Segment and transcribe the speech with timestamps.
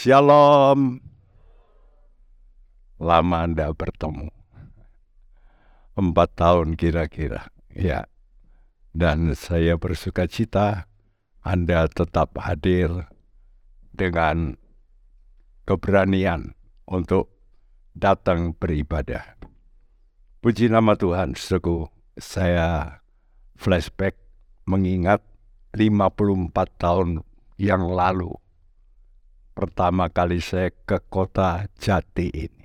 [0.00, 0.96] Shalom.
[2.96, 4.32] Lama Anda bertemu.
[5.92, 7.52] Empat tahun kira-kira.
[7.68, 8.08] Ya.
[8.96, 10.88] Dan saya bersuka cita
[11.44, 13.12] Anda tetap hadir
[13.92, 14.56] dengan
[15.68, 16.56] keberanian
[16.88, 17.36] untuk
[17.92, 19.36] datang beribadah.
[20.40, 23.04] Puji nama Tuhan, suku saya
[23.60, 24.16] flashback
[24.64, 25.20] mengingat
[25.76, 27.20] 54 tahun
[27.60, 28.39] yang lalu
[29.52, 32.64] pertama kali saya ke kota Jati ini.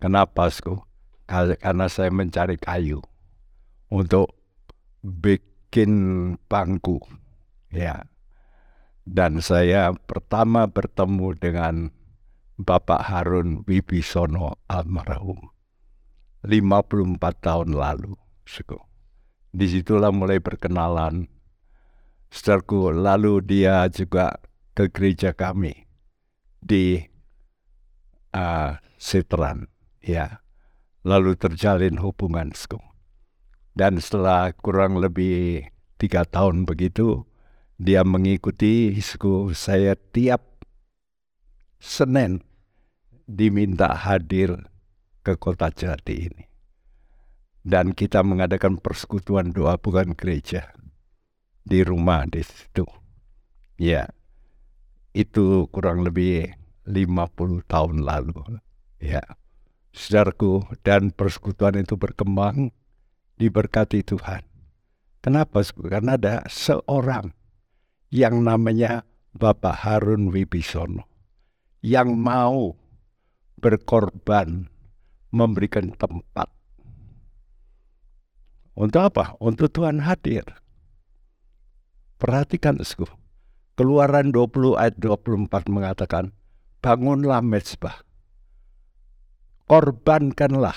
[0.00, 0.80] Kenapa, Sku?
[1.28, 3.04] Karena saya mencari kayu
[3.92, 4.32] untuk
[5.04, 5.92] bikin
[6.50, 6.98] bangku.
[7.70, 8.08] Ya.
[9.04, 11.74] Dan saya pertama bertemu dengan
[12.60, 15.52] Bapak Harun Wibisono almarhum.
[16.44, 18.16] 54 tahun lalu,
[18.48, 18.80] Sku.
[19.50, 21.26] Di situlah mulai perkenalan.
[22.30, 24.38] Setelahku, lalu dia juga
[24.74, 25.86] ke gereja kami
[26.60, 27.00] di
[28.34, 29.68] uh, Sitran,
[30.04, 30.44] ya.
[31.00, 32.52] Lalu terjalin hubungan,
[33.72, 35.64] dan setelah kurang lebih
[35.96, 37.24] tiga tahun begitu,
[37.80, 40.60] dia mengikuti isku saya tiap
[41.80, 42.44] Senin
[43.24, 44.68] diminta hadir
[45.24, 46.44] ke kota Jati ini.
[47.64, 50.76] Dan kita mengadakan persekutuan doa bukan gereja
[51.64, 52.84] di rumah di situ.
[53.80, 54.12] Ya,
[55.12, 56.54] itu kurang lebih
[56.86, 58.58] 50 tahun lalu.
[59.02, 59.22] Ya.
[59.90, 62.70] Saudaraku, dan persekutuan itu berkembang
[63.42, 64.46] diberkati Tuhan.
[65.18, 65.66] Kenapa?
[65.66, 67.34] Karena ada seorang
[68.14, 69.02] yang namanya
[69.34, 71.10] Bapak Harun Wibisono
[71.82, 72.78] yang mau
[73.58, 74.70] berkorban
[75.34, 76.50] memberikan tempat.
[78.78, 79.36] Untuk apa?
[79.42, 80.46] Untuk Tuhan hadir.
[82.16, 83.04] Perhatikan, Esku.
[83.80, 86.36] Keluaran 20 ayat 24 mengatakan,
[86.84, 88.04] bangunlah mezbah,
[89.64, 90.76] korbankanlah,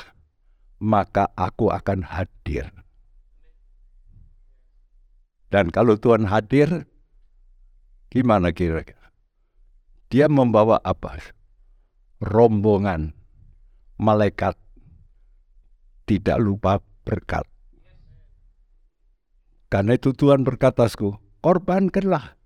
[0.79, 2.71] maka aku akan hadir.
[5.51, 6.87] Dan kalau Tuhan hadir,
[8.07, 9.11] gimana kira-kira?
[10.07, 11.19] Dia membawa apa?
[12.23, 13.11] Rombongan
[13.99, 14.55] malaikat
[16.07, 17.43] tidak lupa berkat.
[19.67, 22.39] Karena itu Tuhan berkatasku, korbankanlah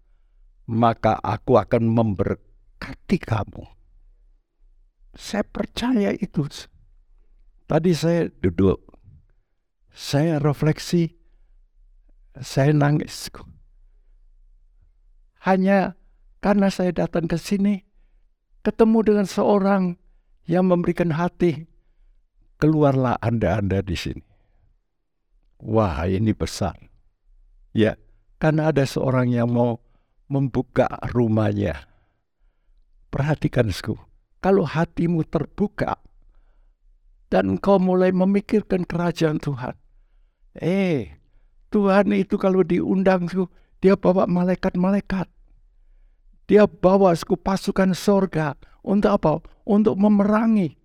[0.68, 3.64] maka aku akan memberkati kamu.
[5.16, 6.46] Saya percaya itu.
[7.68, 8.80] Tadi saya duduk,
[9.92, 11.18] saya refleksi,
[12.38, 13.28] saya nangis.
[15.44, 15.96] Hanya
[16.40, 17.84] karena saya datang ke sini,
[18.64, 20.00] ketemu dengan seorang
[20.48, 21.68] yang memberikan hati,
[22.62, 24.24] keluarlah Anda-Anda di sini.
[25.60, 26.78] Wah, ini besar.
[27.74, 27.98] Ya,
[28.38, 29.82] karena ada seorang yang mau
[30.28, 31.88] membuka rumahnya.
[33.08, 33.96] Perhatikan, Sku,
[34.44, 35.98] kalau hatimu terbuka
[37.32, 39.76] dan kau mulai memikirkan kerajaan Tuhan,
[40.60, 41.18] eh,
[41.72, 43.48] Tuhan itu kalau diundang, Sku,
[43.80, 45.28] dia bawa malaikat-malaikat.
[46.48, 49.32] Dia bawa Sku pasukan sorga untuk apa?
[49.68, 50.80] Untuk memerangi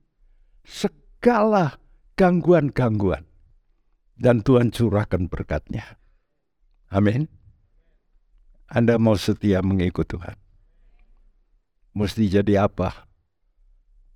[0.67, 1.79] segala
[2.19, 3.27] gangguan-gangguan.
[4.19, 5.99] Dan Tuhan curahkan berkatnya.
[6.91, 7.42] Amin.
[8.73, 10.33] Anda mau setia mengikut Tuhan.
[11.93, 13.05] Mesti jadi apa?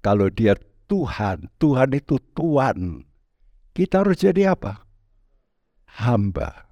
[0.01, 0.57] Kalau dia
[0.89, 3.05] Tuhan, Tuhan itu Tuhan.
[3.77, 4.89] Kita harus jadi apa?
[6.01, 6.65] Hamba.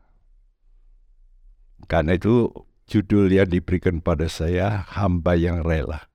[1.84, 2.48] Karena itu
[2.88, 6.08] judul yang diberikan pada saya, hamba yang rela.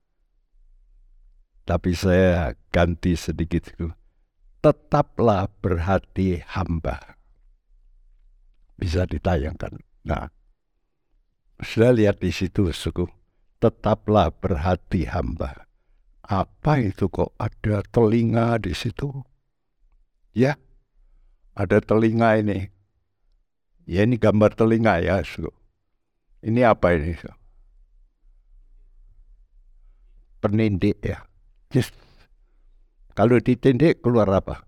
[1.70, 3.94] Tapi saya ganti sedikit itu.
[4.58, 7.14] Tetaplah berhati hamba.
[8.74, 9.78] Bisa ditayangkan.
[10.02, 10.34] Nah,
[11.60, 13.08] sudah lihat di situ, suku.
[13.60, 15.68] Tetaplah berhati hamba.
[16.24, 19.12] Apa itu kok ada telinga di situ?
[20.32, 20.56] Ya,
[21.52, 22.70] ada telinga ini.
[23.84, 25.52] Ya ini gambar telinga ya, suku.
[26.40, 27.12] Ini apa ini?
[27.16, 27.36] Suku?
[30.40, 31.28] Penindik ya.
[31.68, 31.92] Just.
[33.12, 34.64] Kalau ditindik keluar apa?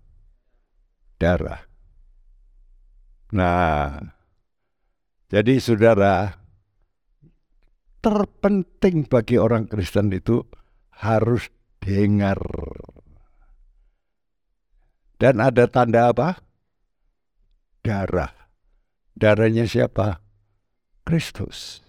[1.17, 1.65] Darah.
[3.33, 3.97] Nah,
[5.33, 6.42] jadi saudara,
[8.03, 10.43] terpenting bagi orang Kristen itu
[10.91, 11.47] harus
[11.79, 12.37] dengar.
[15.15, 16.43] Dan ada tanda apa?
[17.79, 18.35] Darah.
[19.15, 20.19] Darahnya siapa?
[21.07, 21.79] Kristus.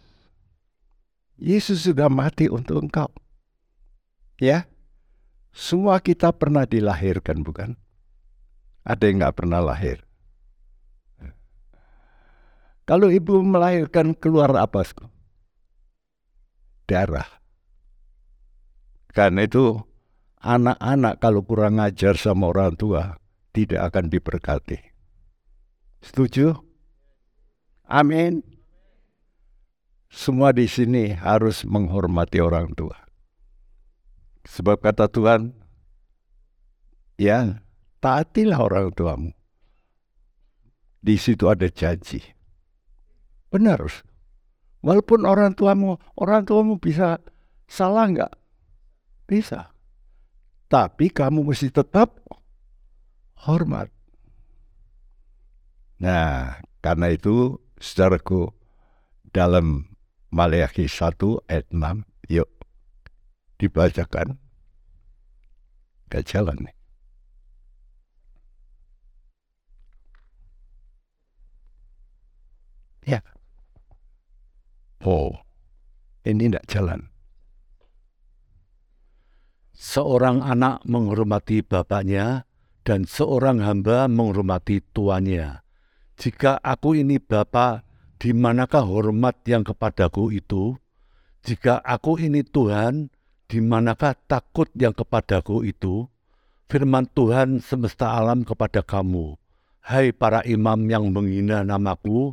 [1.35, 3.11] Yesus sudah mati untuk engkau.
[4.39, 4.71] Ya,
[5.51, 7.75] semua kita pernah dilahirkan, bukan?
[8.87, 10.07] Ada yang nggak pernah lahir?
[12.85, 14.85] Kalau ibu melahirkan keluar apa?
[16.85, 17.29] Darah.
[19.15, 19.79] Karena itu
[20.43, 23.17] anak-anak kalau kurang ajar sama orang tua
[23.55, 24.79] tidak akan diberkati.
[26.03, 26.53] Setuju?
[27.87, 28.43] Amin.
[30.11, 32.95] Semua di sini harus menghormati orang tua.
[34.45, 35.57] Sebab kata Tuhan,
[37.17, 37.65] ya
[38.05, 39.33] taatilah orang tuamu.
[41.05, 42.21] Di situ ada janji.
[43.49, 43.85] Benar.
[44.85, 47.17] Walaupun orang tuamu, orang tuamu bisa
[47.65, 48.33] salah nggak?
[49.25, 49.73] Bisa.
[50.69, 52.21] Tapi kamu mesti tetap
[53.49, 53.89] hormat.
[56.05, 58.53] Nah, karena itu, saudaraku,
[59.33, 59.89] dalam
[60.29, 62.53] Maleakhi 1 ayat 6, yuk
[63.57, 64.37] dibacakan.
[66.13, 66.77] Gak jalan nih.
[73.09, 73.34] Ya.
[75.05, 75.37] Oh,
[76.25, 77.13] ini tidak jalan.
[79.77, 82.49] Seorang anak menghormati bapaknya,
[82.85, 85.61] dan seorang hamba menghormati tuannya.
[86.17, 87.85] Jika aku ini bapa,
[88.17, 90.73] di manakah hormat yang kepadaku itu?
[91.45, 93.13] Jika aku ini Tuhan,
[93.45, 96.09] di manakah takut yang kepadaku itu?
[96.65, 99.37] Firman Tuhan semesta alam kepada kamu,
[99.85, 102.33] Hai para imam yang menghina namaku,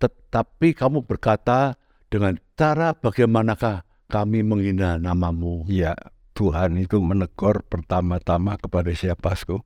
[0.00, 5.66] tetapi kamu berkata dengan cara bagaimanakah kami menghina namamu?
[5.66, 5.98] Ya,
[6.36, 9.58] Tuhan itu menegur pertama-tama kepada siapa, Sku?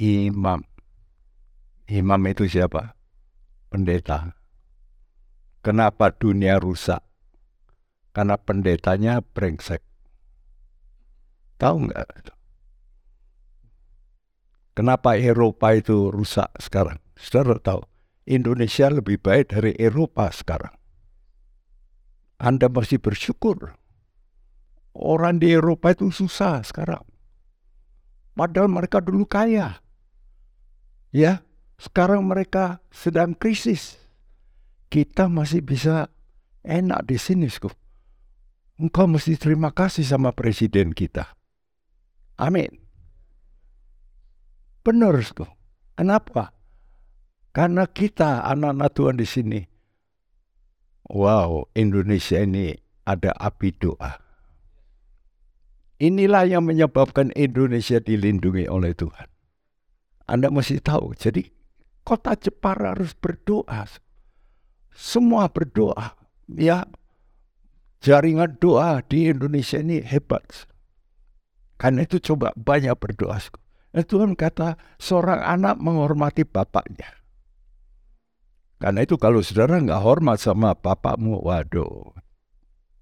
[0.00, 0.64] Imam.
[1.90, 2.96] Imam itu siapa?
[3.68, 4.32] Pendeta.
[5.60, 7.04] Kenapa dunia rusak?
[8.12, 9.80] Karena pendetanya brengsek.
[11.60, 12.34] Tahu nggak?
[14.72, 16.98] Kenapa Eropa itu rusak sekarang?
[17.14, 17.84] Saudara tahu?
[18.24, 20.81] Indonesia lebih baik dari Eropa sekarang.
[22.42, 23.78] Anda masih bersyukur.
[24.98, 27.06] Orang di Eropa itu susah sekarang.
[28.34, 29.78] Padahal mereka dulu kaya.
[31.14, 31.46] Ya,
[31.78, 33.94] sekarang mereka sedang krisis.
[34.90, 36.10] Kita masih bisa
[36.66, 37.72] enak di sini, Skup.
[38.76, 41.38] Engkau mesti terima kasih sama presiden kita.
[42.42, 42.68] Amin.
[44.82, 45.48] Benar, Skup.
[45.94, 46.50] Kenapa?
[47.54, 49.71] Karena kita anak-anak Tuhan di sini.
[51.10, 54.22] Wow, Indonesia ini ada api doa.
[56.02, 59.30] Inilah yang menyebabkan Indonesia dilindungi oleh Tuhan.
[60.26, 61.14] Anda mesti tahu.
[61.14, 61.46] Jadi
[62.02, 63.86] kota Jepara harus berdoa.
[64.90, 66.18] Semua berdoa.
[66.50, 66.90] Ya,
[68.02, 70.66] jaringan doa di Indonesia ini hebat.
[71.78, 73.38] Karena itu coba banyak berdoa.
[73.94, 77.21] Dan Tuhan kata seorang anak menghormati bapaknya.
[78.82, 82.10] Karena itu kalau saudara nggak hormat sama bapakmu, waduh,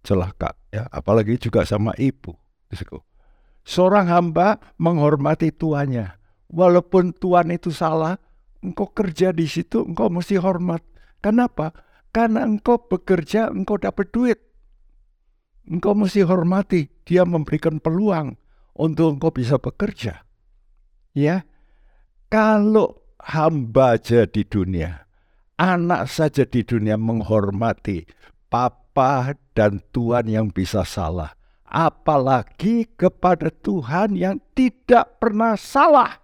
[0.04, 0.84] celaka ya.
[0.92, 2.36] Apalagi juga sama ibu.
[3.64, 6.20] Seorang hamba menghormati tuannya.
[6.52, 8.20] Walaupun tuan itu salah,
[8.60, 10.84] engkau kerja di situ, engkau mesti hormat.
[11.24, 11.72] Kenapa?
[12.12, 14.36] Karena engkau bekerja, engkau dapat duit.
[15.64, 16.92] Engkau mesti hormati.
[17.08, 18.36] Dia memberikan peluang
[18.76, 20.28] untuk engkau bisa bekerja.
[21.16, 21.48] Ya,
[22.28, 25.09] kalau hamba aja di dunia,
[25.60, 28.08] anak saja di dunia menghormati
[28.48, 31.36] papa dan Tuhan yang bisa salah.
[31.68, 36.18] Apalagi kepada Tuhan yang tidak pernah salah.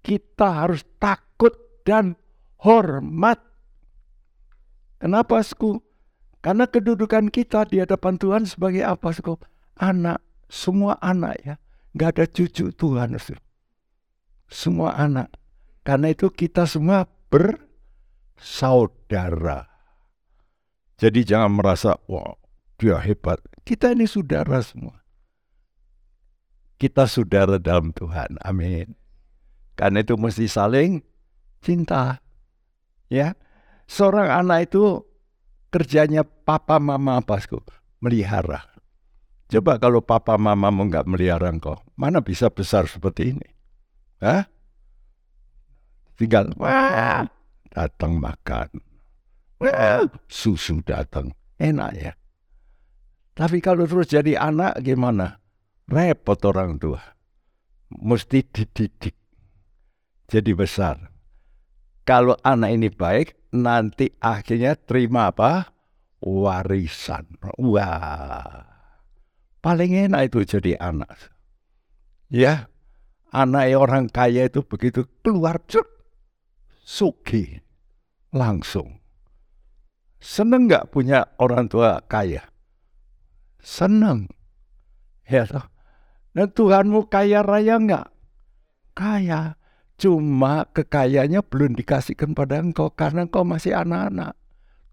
[0.00, 1.52] Kita harus takut
[1.84, 2.16] dan
[2.64, 3.36] hormat.
[4.96, 5.84] Kenapa, Sku?
[6.40, 9.36] Karena kedudukan kita di hadapan Tuhan sebagai apa, Sku?
[9.76, 11.54] Anak, semua anak ya.
[11.92, 13.36] Gak ada cucu Tuhan, Sku.
[14.48, 15.28] Semua anak.
[15.84, 19.70] Karena itu kita semua bersaudara.
[20.98, 22.34] Jadi jangan merasa, wah
[22.80, 23.38] dia hebat.
[23.62, 25.02] Kita ini saudara semua.
[26.78, 28.38] Kita saudara dalam Tuhan.
[28.42, 28.94] Amin.
[29.78, 31.02] Karena itu mesti saling
[31.62, 32.18] cinta.
[33.10, 33.34] Ya.
[33.88, 35.06] Seorang anak itu
[35.72, 37.60] kerjanya papa mama apa sku?
[38.02, 38.78] Melihara.
[39.48, 43.48] Coba kalau papa mama mau nggak melihara engkau, mana bisa besar seperti ini?
[44.20, 44.44] Hah?
[46.18, 47.22] Tinggal, wah,
[47.70, 48.82] datang makan.
[49.62, 51.30] Well, susu datang.
[51.62, 52.12] Enak ya.
[53.38, 55.38] Tapi kalau terus jadi anak gimana?
[55.86, 56.98] Repot orang tua.
[57.94, 59.14] Mesti dididik.
[60.26, 60.98] Jadi besar.
[62.02, 65.70] Kalau anak ini baik, nanti akhirnya terima apa?
[66.18, 67.38] Warisan.
[67.62, 68.66] Wah.
[69.62, 71.14] Paling enak itu jadi anak.
[72.30, 72.66] Ya,
[73.34, 75.97] anak orang kaya itu begitu keluar cuk,
[76.88, 77.60] suki
[78.32, 78.96] langsung.
[80.16, 82.48] Seneng nggak punya orang tua kaya?
[83.68, 84.30] senang.
[85.28, 85.66] Ya toh.
[86.32, 88.08] Dan Tuhanmu kaya raya enggak?
[88.96, 89.60] Kaya.
[89.98, 94.38] Cuma kekayaannya belum dikasihkan pada engkau karena engkau masih anak-anak.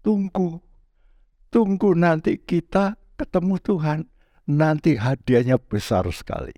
[0.02, 0.58] Tunggu.
[1.48, 4.00] Tunggu nanti kita ketemu Tuhan.
[4.50, 6.54] Nanti hadiahnya besar sekali.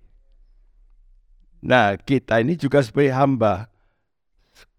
[1.60, 3.68] Nah, kita ini juga sebagai hamba.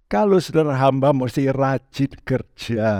[0.09, 2.91] Kalau saudara hamba mesti rajin kerja.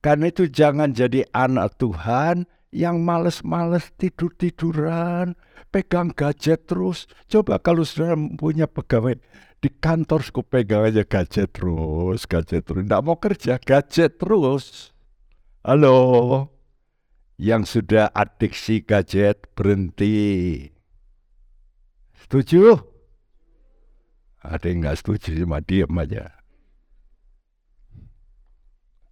[0.00, 5.36] Karena itu jangan jadi anak Tuhan yang males-males tidur-tiduran,
[5.68, 7.04] pegang gadget terus.
[7.28, 9.20] Coba kalau saudara punya pegawai
[9.60, 12.88] di kantor suka pegang aja gadget terus, gadget terus.
[12.88, 14.96] Tidak mau kerja, gadget terus.
[15.60, 16.48] Halo,
[17.36, 20.64] yang sudah adiksi gadget berhenti.
[22.24, 22.95] Setuju?
[24.46, 26.30] Ada yang nggak setuju cuma diam aja.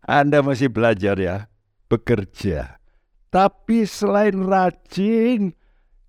[0.04, 1.50] Anda masih belajar ya,
[1.90, 2.78] bekerja.
[3.32, 5.58] Tapi selain rajin,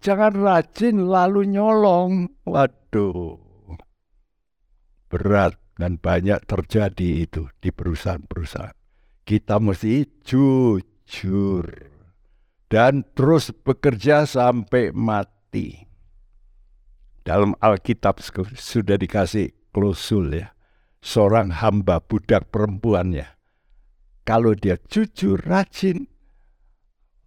[0.03, 2.29] jangan rajin lalu nyolong.
[2.45, 3.39] Waduh,
[5.09, 8.77] berat dan banyak terjadi itu di perusahaan-perusahaan.
[9.25, 11.65] Kita mesti jujur
[12.69, 15.84] dan terus bekerja sampai mati.
[17.25, 18.21] Dalam Alkitab
[18.53, 20.53] sudah dikasih klausul ya.
[21.01, 23.35] Seorang hamba budak perempuannya
[24.25, 26.09] kalau dia jujur, rajin,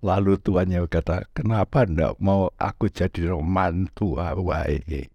[0.03, 5.07] lalu tuannya kata, kenapa ndak mau aku jadi mantu awai?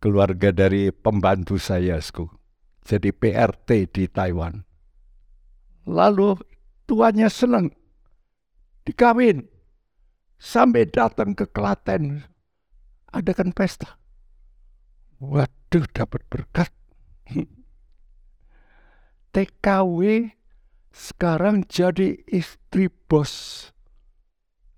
[0.00, 2.32] Keluarga dari pembantu saya, sku,
[2.80, 4.64] jadi PRT di Taiwan.
[5.84, 6.32] Lalu
[6.88, 7.68] tuannya senang,
[8.88, 9.44] dikawin,
[10.38, 12.22] sampai datang ke Klaten,
[13.10, 13.98] adakan pesta.
[15.18, 16.70] Waduh, dapat berkat
[19.34, 20.30] TKW
[20.94, 23.66] sekarang jadi istri bos.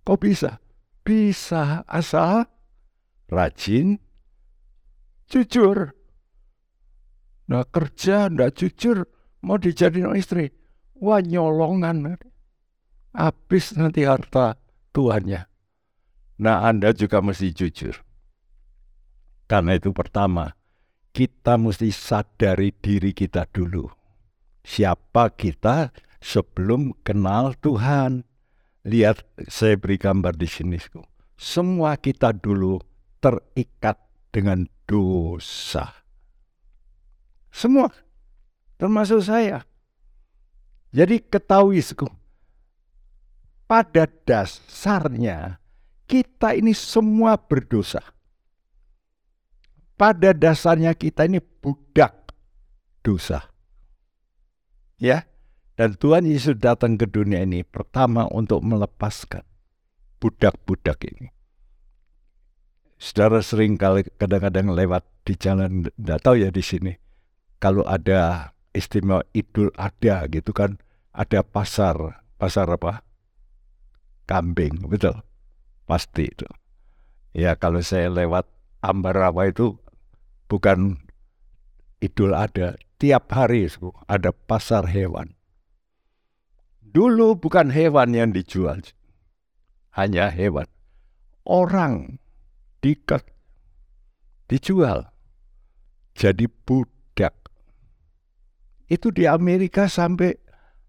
[0.05, 0.59] Kok bisa?
[1.05, 2.49] Bisa asal
[3.31, 4.01] rajin,
[5.31, 5.97] jujur.
[7.51, 9.07] Nah kerja ndak jujur,
[9.43, 10.51] mau dijadiin istri.
[11.01, 12.21] Wah nyolongan.
[13.17, 14.61] Habis nanti harta
[14.93, 15.50] tuannya.
[16.41, 18.01] Nah Anda juga mesti jujur.
[19.45, 20.57] Karena itu pertama,
[21.13, 23.93] kita mesti sadari diri kita dulu.
[24.65, 25.93] Siapa kita
[26.25, 28.25] sebelum kenal Tuhan.
[28.89, 29.21] Lihat,
[29.53, 30.81] saya beri gambar di sini.
[31.37, 32.81] Semua kita dulu
[33.21, 34.01] terikat
[34.33, 35.93] dengan dosa.
[37.53, 37.93] Semua,
[38.81, 39.69] termasuk saya.
[40.97, 41.85] Jadi ketahui,
[43.69, 45.61] pada dasarnya
[46.11, 48.03] kita ini semua berdosa
[49.95, 52.33] pada dasarnya kita ini budak
[53.07, 53.47] dosa.
[54.97, 55.29] Ya.
[55.77, 59.41] Dan Tuhan Yesus datang ke dunia ini pertama untuk melepaskan
[60.21, 61.33] budak-budak ini.
[63.01, 66.93] Saudara sering kali kadang-kadang lewat di jalan, tidak tahu ya di sini.
[67.57, 70.77] Kalau ada istimewa idul ada gitu kan,
[71.17, 73.01] ada pasar, pasar apa?
[74.29, 75.17] Kambing, betul.
[75.91, 76.47] Pasti itu.
[77.35, 78.47] Ya kalau saya lewat
[78.79, 79.75] Ambarawa itu
[80.47, 81.03] bukan
[81.99, 82.79] idul ada.
[83.01, 83.67] Tiap hari
[84.07, 85.35] ada pasar hewan.
[86.85, 88.83] Dulu bukan hewan yang dijual,
[89.95, 90.69] hanya hewan.
[91.47, 92.19] Orang
[92.85, 93.25] dikat,
[94.51, 95.09] dijual,
[96.19, 97.35] jadi budak.
[98.91, 100.35] Itu di Amerika sampai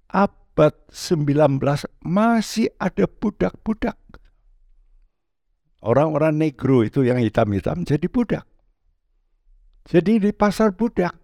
[0.09, 1.61] abad 19
[2.03, 4.00] masih ada budak-budak.
[5.81, 8.45] Orang-orang negro itu yang hitam-hitam jadi budak.
[9.89, 11.17] Jadi di pasar budak.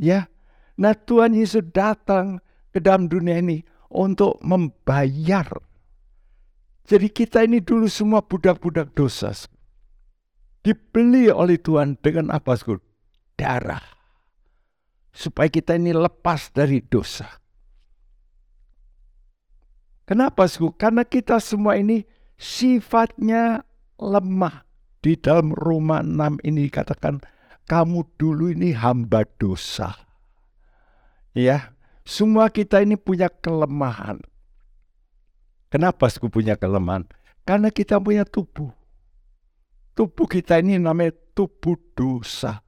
[0.00, 0.32] Ya.
[0.80, 2.40] Nah Tuhan Yesus datang
[2.72, 3.60] ke dalam dunia ini
[3.92, 5.44] untuk membayar.
[6.88, 9.36] Jadi kita ini dulu semua budak-budak dosa.
[10.64, 12.56] Dibeli oleh Tuhan dengan apa?
[13.36, 13.84] Darah.
[15.12, 17.28] Supaya kita ini lepas dari dosa.
[20.08, 20.48] Kenapa?
[20.80, 22.02] Karena kita semua ini
[22.40, 23.68] sifatnya
[24.00, 24.64] lemah.
[25.00, 27.24] Di dalam Roma 6 ini dikatakan
[27.68, 29.96] kamu dulu ini hamba dosa.
[31.36, 31.72] Ya,
[32.04, 34.20] semua kita ini punya kelemahan.
[35.70, 37.06] Kenapa aku punya kelemahan?
[37.46, 38.74] Karena kita punya tubuh.
[39.94, 42.60] Tubuh kita ini namanya tubuh dosa.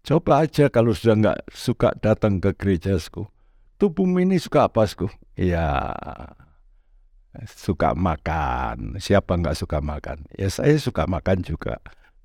[0.00, 3.28] Coba aja kalau sudah nggak suka datang ke gereja, sku.
[3.76, 5.12] Tubuh ini suka apa, sku?
[5.36, 5.92] Ya,
[7.46, 8.98] suka makan.
[8.98, 10.26] Siapa nggak suka makan?
[10.34, 11.78] Ya saya suka makan juga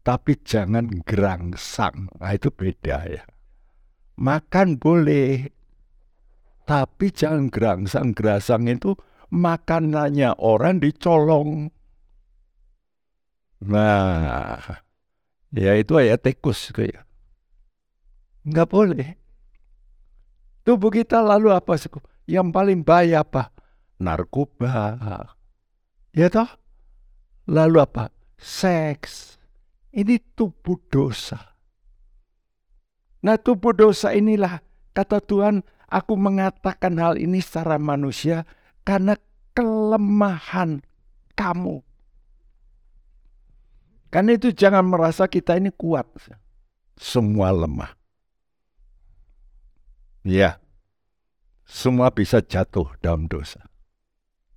[0.05, 2.13] tapi jangan gerangsang.
[2.21, 3.25] Nah, itu beda ya.
[4.21, 5.50] Makan boleh,
[6.65, 8.97] Tapi jangan gerangsang-gerangsang itu
[9.29, 11.69] makanannya orang dicolong.
[13.62, 14.57] Nah,
[15.53, 17.05] ya itu ayat tikus kayak.
[18.41, 19.13] Enggak boleh.
[20.65, 21.77] Tubuh kita lalu apa?
[22.25, 23.53] Yang paling bahaya apa?
[24.00, 25.00] Narkoba.
[26.16, 26.48] Ya toh?
[27.48, 28.12] Lalu apa?
[28.36, 29.40] Seks.
[29.96, 31.56] Ini tubuh dosa.
[33.24, 34.60] Nah tubuh dosa inilah
[34.92, 38.44] kata Tuhan aku mengatakan hal ini secara manusia
[38.84, 39.16] karena
[39.56, 40.84] kelemahan
[41.34, 41.82] kamu.
[44.12, 46.08] Karena itu jangan merasa kita ini kuat.
[46.96, 47.92] Semua lemah.
[50.24, 50.58] Ya,
[51.68, 53.62] semua bisa jatuh dalam dosa.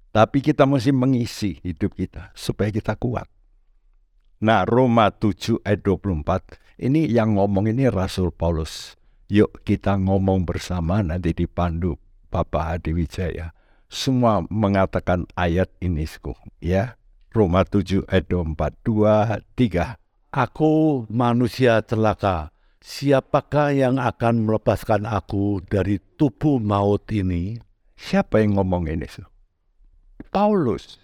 [0.09, 3.29] Tapi kita mesti mengisi hidup kita supaya kita kuat.
[4.39, 8.95] Nah, Roma 7 ayat 24 ini yang ngomong ini Rasul Paulus.
[9.29, 11.99] Yuk kita ngomong bersama nanti dipandu
[12.33, 13.53] Bapak Hadi Wijaya.
[13.89, 16.05] Semua mengatakan ayat ini,
[16.61, 16.97] ya.
[17.35, 20.01] Roma 7 ayat 4, 2, 3.
[20.33, 22.53] Aku manusia celaka.
[22.79, 27.59] Siapakah yang akan melepaskan aku dari tubuh maut ini?
[27.99, 29.09] Siapa yang ngomong ini?
[30.31, 31.01] Paulus.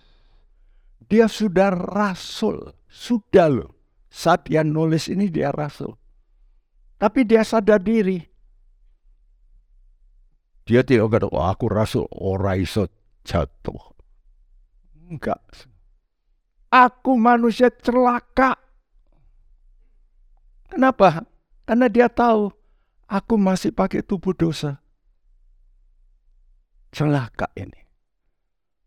[1.08, 2.72] Dia sudah rasul.
[2.88, 3.74] Sudah loh
[4.14, 5.98] saat dia nulis ini dia rasul.
[7.02, 8.22] Tapi dia sadar diri.
[10.64, 12.88] Dia tidak kata, oh, aku rasul, orang iso
[13.26, 13.92] jatuh.
[15.10, 15.42] Enggak.
[16.72, 18.56] Aku manusia celaka.
[20.70, 21.28] Kenapa?
[21.68, 22.48] Karena dia tahu
[23.04, 24.80] aku masih pakai tubuh dosa.
[26.94, 27.83] Celaka ini.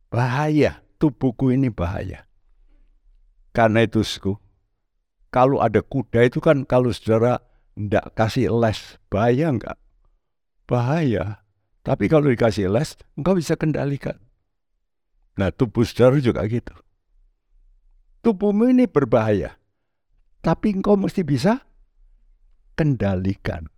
[0.10, 0.84] Bahaya.
[0.98, 2.26] Tubuhku ini bahaya.
[3.54, 4.34] Karena itu, suku,
[5.30, 7.38] kalau ada kuda itu kan kalau saudara
[7.78, 9.78] tidak kasih les, bahaya enggak?
[10.66, 11.46] Bahaya.
[11.86, 14.18] Tapi kalau dikasih les, engkau bisa kendalikan.
[15.38, 16.74] Nah tubuh saudara juga gitu.
[18.26, 19.56] Tubuhmu ini berbahaya.
[20.42, 21.62] Tapi engkau mesti bisa
[22.74, 23.70] kendalikan.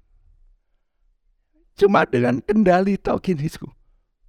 [1.75, 3.51] Cuma dengan kendali tau gini,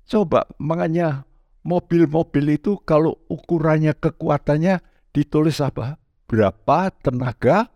[0.06, 1.29] coba makanya
[1.66, 4.81] mobil-mobil itu kalau ukurannya kekuatannya
[5.12, 6.01] ditulis apa?
[6.31, 7.66] berapa tenaga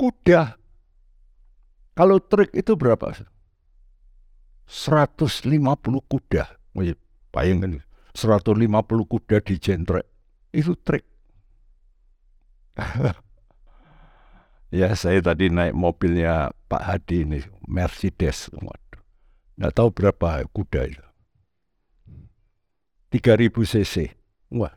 [0.00, 0.56] kuda.
[1.92, 3.12] Kalau trik itu berapa?
[4.64, 5.36] 150
[6.08, 6.44] kuda.
[7.28, 7.84] Bayangkan
[8.16, 10.08] 150 kuda di jentrek.
[10.48, 11.04] Itu trik.
[14.72, 18.48] ya saya tadi naik mobilnya Pak Hadi ini, Mercedes.
[19.60, 21.07] Nggak tahu berapa kuda itu.
[23.08, 24.12] 3000 cc.
[24.52, 24.72] Wah,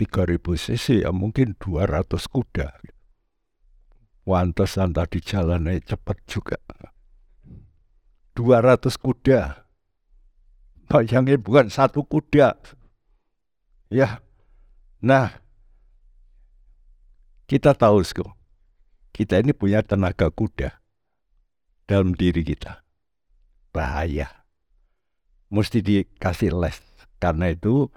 [0.00, 2.68] 3000 cc ya mungkin 200 kuda.
[4.24, 6.56] Wantesan tadi jalannya cepat juga.
[8.32, 9.68] 200 kuda.
[10.88, 12.56] Bayangin bukan satu kuda.
[13.92, 14.24] Ya.
[15.04, 15.44] Nah,
[17.44, 18.32] kita tahu, Sko.
[19.12, 20.80] Kita ini punya tenaga kuda
[21.84, 22.82] dalam diri kita.
[23.70, 24.48] Bahaya.
[25.52, 26.93] Mesti dikasih les.
[27.18, 27.90] Karena itu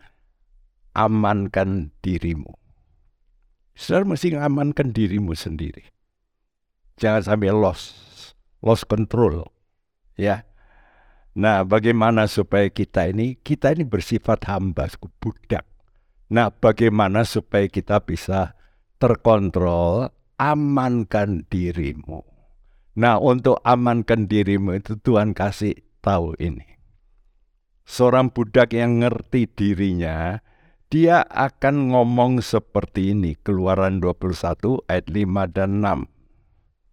[0.97, 2.53] amankan dirimu.
[3.77, 5.85] Saudara mesti mengamankan dirimu sendiri.
[6.97, 7.93] Jangan sampai lost,
[8.65, 9.45] lost control.
[10.17, 10.49] Ya.
[11.37, 14.89] Nah, bagaimana supaya kita ini kita ini bersifat hamba,
[15.21, 15.61] budak.
[16.33, 18.57] Nah, bagaimana supaya kita bisa
[18.97, 20.09] terkontrol,
[20.41, 22.25] amankan dirimu.
[22.97, 26.76] Nah, untuk amankan dirimu itu Tuhan kasih tahu ini.
[27.87, 30.43] Seorang budak yang ngerti dirinya,
[30.91, 36.03] dia akan ngomong seperti ini, Keluaran 21 ayat 5 dan 6.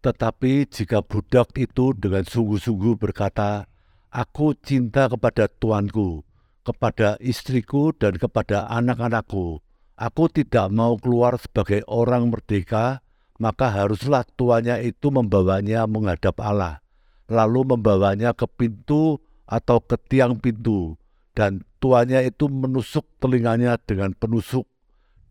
[0.07, 3.67] Tetapi jika budak itu dengan sungguh-sungguh berkata,
[4.15, 6.23] Aku cinta kepada tuanku,
[6.63, 9.59] kepada istriku dan kepada anak-anakku.
[9.99, 13.03] Aku tidak mau keluar sebagai orang merdeka,
[13.43, 16.79] maka haruslah tuannya itu membawanya menghadap Allah,
[17.27, 20.97] lalu membawanya ke pintu atau ke tiang pintu,
[21.37, 24.65] dan tuannya itu menusuk telinganya dengan penusuk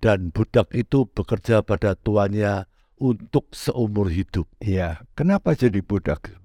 [0.04, 2.68] dan budak itu bekerja pada tuannya
[3.00, 4.46] untuk seumur hidup.
[4.60, 6.36] Ya, kenapa jadi budak?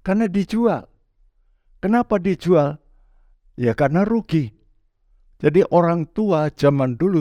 [0.00, 0.88] Karena dijual.
[1.84, 2.80] Kenapa dijual?
[3.60, 4.56] Ya karena rugi.
[5.42, 7.20] Jadi orang tua zaman dulu,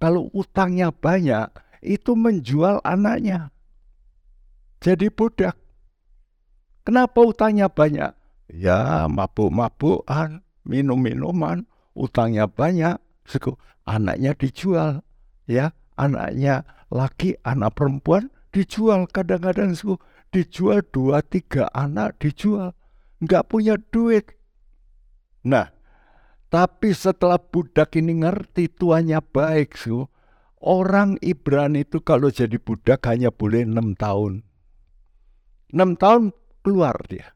[0.00, 1.52] kalau utangnya banyak,
[1.84, 3.52] itu menjual anaknya.
[4.80, 5.54] Jadi budak.
[6.82, 8.16] Kenapa utangnya banyak?
[8.50, 13.54] Ya mabuk-mabukan, minum-minuman, utangnya banyak, suku
[13.86, 15.06] anaknya dijual,
[15.46, 20.02] ya anaknya laki, anak perempuan dijual kadang-kadang suku
[20.34, 22.74] dijual dua tiga anak dijual,
[23.22, 24.40] nggak punya duit,
[25.46, 25.72] Nah,
[26.52, 30.04] tapi setelah budak ini ngerti tuannya baik, su,
[30.60, 34.44] orang Ibrani itu kalau jadi budak hanya boleh enam tahun.
[35.72, 37.32] Enam tahun keluar dia.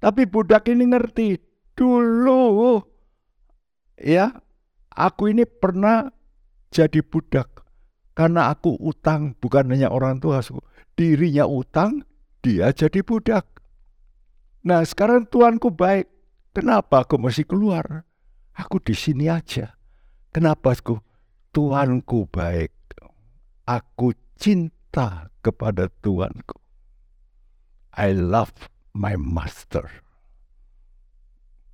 [0.00, 1.36] Tapi budak ini ngerti,
[1.76, 2.80] dulu
[4.00, 4.32] ya
[4.96, 6.08] aku ini pernah
[6.72, 7.68] jadi budak
[8.16, 10.40] karena aku utang bukan hanya orang tua
[10.96, 12.00] dirinya utang
[12.40, 13.44] dia jadi budak
[14.64, 16.08] nah sekarang tuanku baik
[16.50, 18.02] Kenapa aku masih keluar?
[18.58, 19.78] Aku di sini aja.
[20.34, 20.98] Kenapa aku?
[21.54, 22.74] Tuanku baik.
[23.70, 26.58] Aku cinta kepada Tuanku.
[27.94, 28.50] I love
[28.94, 30.02] my master.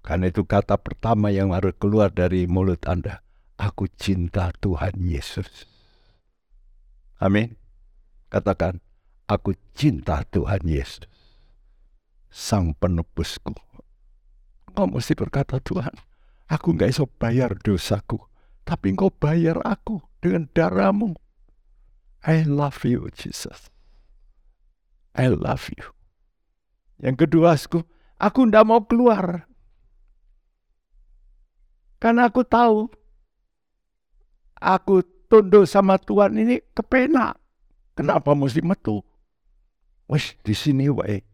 [0.06, 3.24] Karena itu kata pertama yang harus keluar dari mulut Anda.
[3.58, 5.66] Aku cinta Tuhan Yesus.
[7.18, 7.56] Amin.
[8.28, 8.78] Katakan,
[9.26, 11.08] aku cinta Tuhan Yesus.
[12.30, 13.56] Sang penebusku
[14.76, 15.96] Engkau mesti berkata, Tuhan,
[16.52, 18.20] aku nggak bisa bayar dosaku,
[18.68, 21.16] tapi engkau bayar aku dengan darahmu.
[22.28, 23.72] I love you, Jesus.
[25.16, 25.95] I love you.
[27.00, 27.84] Yang kedua, aku,
[28.16, 29.44] aku ndak mau keluar.
[32.00, 32.88] Karena aku tahu,
[34.56, 37.36] aku tunduk sama Tuhan ini kepena.
[37.96, 39.00] Kenapa mesti metu?
[40.06, 41.24] Wes di sini wae.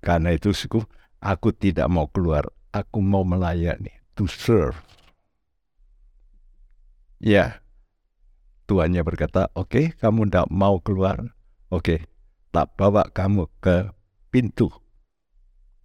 [0.00, 0.78] Karena itu suku
[1.26, 2.46] Aku tidak mau keluar.
[2.70, 3.90] Aku mau melayani.
[4.14, 4.78] To serve.
[7.18, 7.64] Ya.
[8.66, 11.34] Tuannya berkata, oke, okay, kamu tidak mau keluar.
[11.70, 12.00] Oke, okay,
[12.50, 13.94] tak bawa kamu ke
[14.36, 14.68] pintu.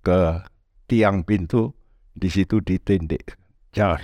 [0.04, 0.44] Ke
[0.92, 1.72] tiang pintu.
[2.12, 3.40] Di situ ditindik.
[3.72, 4.04] Jas.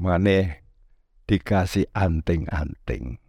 [0.00, 0.64] Mana
[1.28, 3.20] dikasih anting-anting.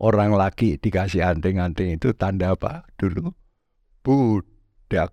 [0.00, 3.36] Orang laki dikasih anting-anting itu tanda apa dulu?
[4.00, 4.48] Bud
[4.94, 5.10] budak.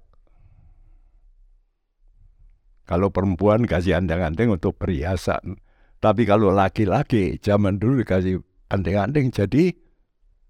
[2.86, 5.58] Kalau perempuan kasih anting-anting untuk perhiasan.
[6.02, 9.72] Tapi kalau laki-laki zaman dulu dikasih anting-anting jadi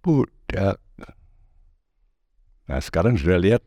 [0.02, 0.81] budak.
[2.70, 3.62] Nah sekarang sudah lihat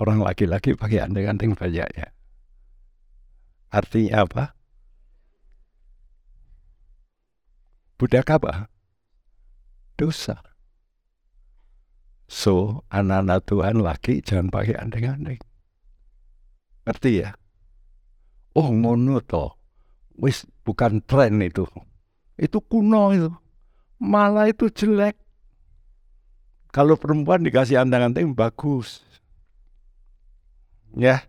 [0.00, 2.14] orang laki-laki pakai anting-anting banyaknya.
[3.74, 4.44] Artinya apa?
[7.98, 8.70] Budak apa?
[9.94, 10.42] Dosa.
[12.26, 15.40] So, anak-anak Tuhan laki jangan pakai anting-anting.
[16.84, 17.30] Ngerti ya?
[18.54, 19.56] Oh, ngono toh.
[20.14, 21.66] Wis bukan tren itu.
[22.38, 23.30] Itu kuno itu.
[23.98, 25.18] Malah itu jelek.
[26.74, 29.06] Kalau perempuan dikasih anting-anting bagus.
[30.98, 31.22] Ya.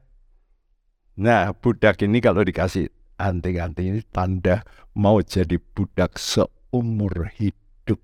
[1.13, 2.89] Nah, budak ini kalau dikasih
[3.21, 4.65] anting-anting ini tanda
[4.97, 8.01] mau jadi budak seumur hidup.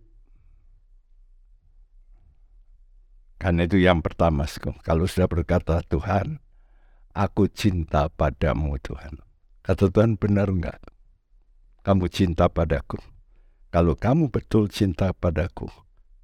[3.41, 4.45] Karena itu yang pertama,
[4.86, 6.38] kalau sudah berkata Tuhan,
[7.17, 9.17] aku cinta padamu Tuhan.
[9.65, 10.77] Kata Tuhan benar enggak?
[11.82, 13.01] Kamu cinta padaku.
[13.73, 15.65] Kalau kamu betul cinta padaku,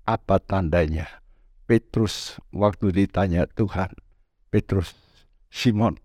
[0.07, 1.19] apa tandanya?
[1.67, 3.91] Petrus waktu ditanya Tuhan,
[4.47, 4.95] Petrus,
[5.51, 5.99] Simon,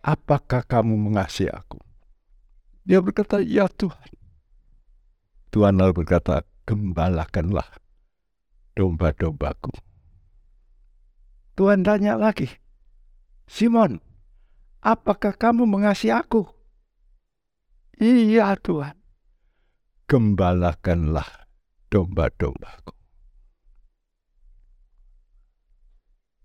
[0.00, 1.76] apakah kamu mengasihi aku?
[2.88, 4.08] Dia berkata, ya Tuhan.
[5.52, 7.68] Tuhan lalu berkata, gembalakanlah
[8.72, 9.76] domba-dombaku.
[11.60, 12.48] Tuhan tanya lagi,
[13.44, 14.00] Simon,
[14.80, 16.48] apakah kamu mengasihi aku?
[18.00, 18.96] Iya Tuhan.
[20.08, 21.28] Gembalakanlah
[21.92, 23.01] domba-dombaku.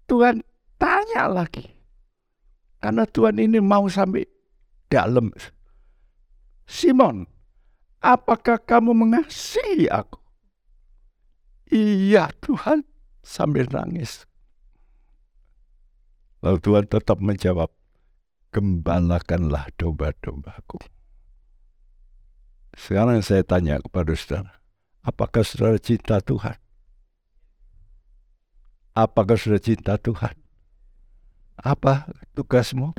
[0.08, 0.42] Tuhan
[0.80, 1.68] tanya lagi.
[2.80, 4.24] Karena Tuhan ini mau sampai
[4.88, 5.30] dalam.
[6.68, 7.28] Simon,
[8.00, 10.20] apakah kamu mengasihi aku?
[11.68, 12.88] Iya Tuhan,
[13.24, 14.24] sambil nangis.
[16.40, 17.68] Lalu Tuhan tetap menjawab,
[18.56, 20.80] gembalakanlah domba-dombaku.
[22.78, 24.62] Sekarang saya tanya kepada saudara,
[25.04, 26.56] apakah saudara cinta Tuhan?
[28.98, 30.34] Apakah saudara cinta Tuhan?
[31.62, 32.98] Apa tugasmu?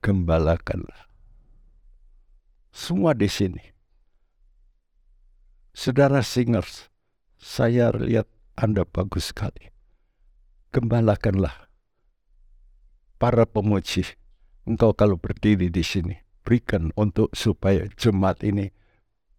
[0.00, 1.04] Gembalakanlah.
[2.72, 3.60] Semua di sini.
[5.76, 6.88] Saudara singers,
[7.36, 8.24] saya lihat
[8.56, 9.68] Anda bagus sekali.
[10.72, 11.68] Gembalakanlah
[13.20, 14.16] para pemuji,
[14.64, 18.72] engkau kalau berdiri di sini, berikan untuk supaya jemaat ini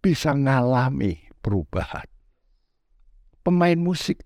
[0.05, 2.05] bisa mengalami perubahan.
[3.41, 4.21] Pemain musik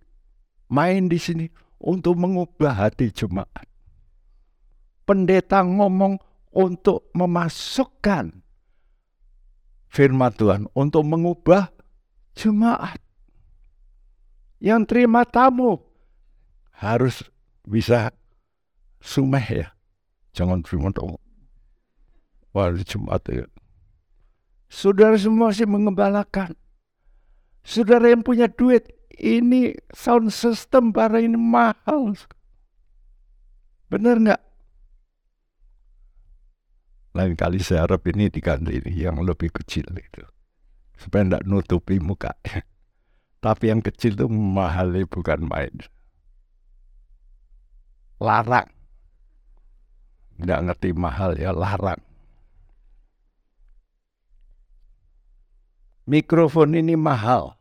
[0.69, 1.45] main di sini
[1.81, 3.65] untuk mengubah hati jemaat.
[5.03, 6.21] Pendeta ngomong
[6.53, 8.29] untuk memasukkan
[9.89, 11.73] firman Tuhan untuk mengubah
[12.37, 13.01] jemaat.
[14.61, 15.81] Yang terima tamu
[16.77, 17.25] harus
[17.65, 18.13] bisa
[18.99, 19.67] Sumeh ya.
[20.35, 20.91] Jangan cuma
[22.51, 23.45] Wah, Jumat ya.
[24.67, 26.57] Saudara semua sih mengembalakan.
[27.63, 32.15] Saudara yang punya duit, ini sound system para ini mahal.
[33.91, 34.41] Benar nggak?
[37.17, 40.23] Lain kali saya harap ini diganti ini yang lebih kecil itu.
[40.95, 42.31] Supaya tidak nutupi muka.
[43.43, 45.73] Tapi yang kecil itu mahal bukan main.
[48.19, 48.67] Larang.
[50.39, 51.99] Tidak ngerti mahal ya, larang.
[56.07, 57.58] Mikrofon ini mahal.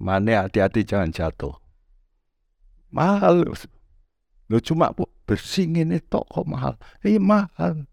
[0.00, 1.52] Mana hati-hati jangan jatuh.
[2.88, 3.44] Mahal.
[4.48, 4.96] Lu cuma
[5.28, 6.74] bersih ini tok kok mahal.
[7.04, 7.84] Ini mahal.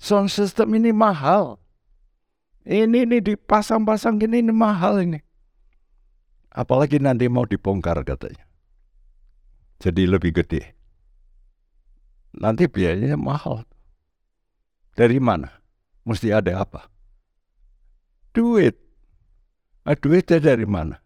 [0.00, 1.60] Sound system ini mahal.
[2.64, 5.20] Ini ini dipasang-pasang gini ini mahal ini.
[6.48, 8.48] Apalagi nanti mau dibongkar katanya.
[9.84, 10.72] Jadi lebih gede.
[12.32, 13.68] Nanti biayanya mahal.
[14.96, 15.52] Dari mana?
[16.08, 16.88] Mesti ada apa?
[18.32, 18.87] Duit.
[19.88, 21.00] Nah, duitnya dari mana?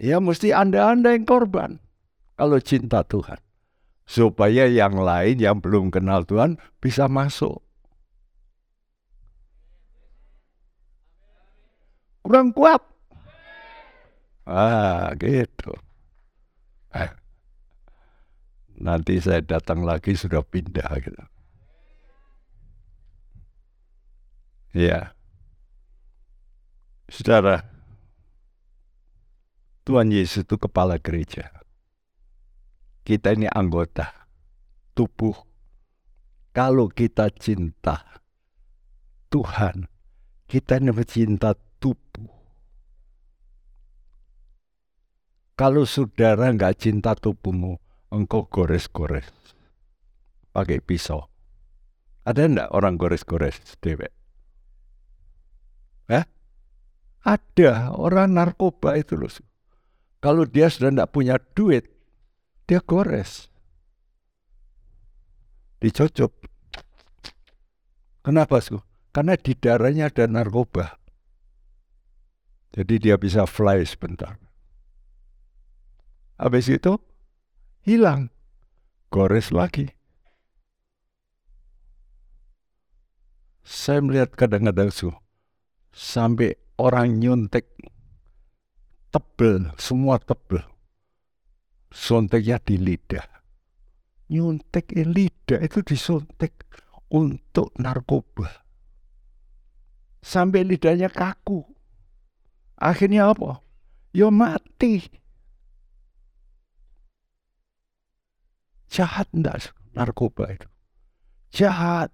[0.00, 1.84] Ya mesti Anda-Anda yang korban.
[2.40, 3.36] Kalau cinta Tuhan.
[4.08, 7.60] Supaya yang lain yang belum kenal Tuhan bisa masuk.
[12.24, 12.80] Kurang kuat.
[14.48, 15.76] Ah, gitu.
[16.96, 17.12] Eh
[18.80, 21.20] nanti saya datang lagi sudah pindah gitu.
[24.72, 25.12] Ya.
[27.12, 27.60] Saudara,
[29.84, 31.52] Tuhan Yesus itu kepala gereja.
[33.04, 34.08] Kita ini anggota
[34.96, 35.36] tubuh.
[36.56, 38.00] Kalau kita cinta
[39.28, 39.92] Tuhan,
[40.48, 42.32] kita ini mencinta tubuh.
[45.52, 47.76] Kalau saudara nggak cinta tubuhmu,
[48.08, 49.28] engkau gores-gores
[50.56, 51.28] pakai pisau.
[52.24, 54.16] Ada enggak orang gores-gores dewek?
[56.08, 56.24] Eh?
[57.22, 59.30] Ada orang narkoba itu loh.
[60.18, 61.86] Kalau dia sudah tidak punya duit,
[62.66, 63.50] dia gores.
[65.82, 66.32] Dicocok.
[68.22, 68.78] Kenapa, Su?
[69.10, 70.98] Karena di darahnya ada narkoba.
[72.72, 74.40] Jadi dia bisa fly sebentar.
[76.40, 76.96] Habis itu
[77.84, 78.32] hilang.
[79.12, 79.92] Gores lagi.
[83.62, 85.12] Saya melihat kadang-kadang su,
[85.94, 87.68] sampai orang nyuntek
[89.12, 90.64] tebel, semua tebel.
[91.92, 93.28] Sonteknya di lidah.
[94.32, 96.64] Nyuntek di lidah itu disontek
[97.12, 98.48] untuk narkoba.
[100.24, 101.66] Sampai lidahnya kaku.
[102.80, 103.60] Akhirnya apa?
[104.16, 105.04] Ya mati.
[108.88, 110.68] Jahat enggak narkoba itu.
[111.52, 112.08] Jahat.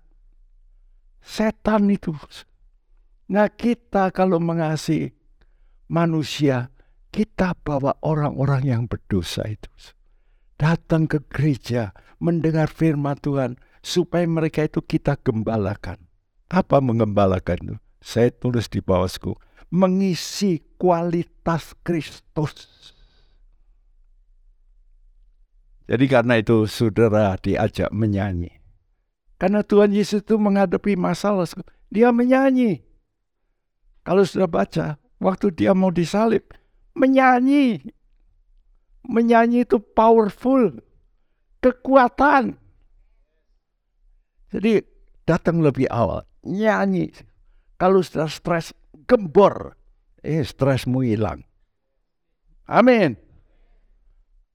[1.23, 2.15] Setan itu.
[3.29, 5.13] Nah kita kalau mengasihi
[5.93, 6.73] manusia,
[7.13, 9.69] kita bawa orang-orang yang berdosa itu.
[10.57, 16.01] Datang ke gereja, mendengar firman Tuhan, supaya mereka itu kita gembalakan.
[16.49, 17.77] Apa mengembalakan itu?
[18.01, 19.37] Saya tulis di bawahku,
[19.69, 22.55] mengisi kualitas Kristus.
[25.89, 28.53] Jadi karena itu saudara diajak menyanyi.
[29.41, 31.49] Karena Tuhan Yesus itu menghadapi masalah,
[31.89, 32.88] dia menyanyi.
[34.09, 36.49] Kalau sudah baca, waktu dia mau disalib,
[36.97, 37.93] menyanyi.
[39.05, 40.81] Menyanyi itu powerful,
[41.61, 42.57] kekuatan.
[44.49, 44.81] Jadi
[45.29, 47.13] datang lebih awal, nyanyi.
[47.77, 48.73] Kalau sudah stres,
[49.05, 49.77] gembor.
[50.25, 51.45] Eh, stresmu hilang.
[52.65, 53.21] Amin.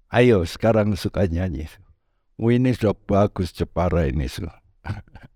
[0.09, 1.69] Ayo sekarang suka nyanyi.
[2.41, 4.25] Ini sudah bagus Jepara ini.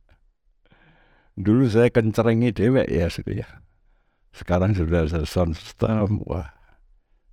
[1.38, 3.67] Dulu saya kencerengi dewek ya, su, ya.
[4.38, 6.54] Sekarang sudah sound system, wah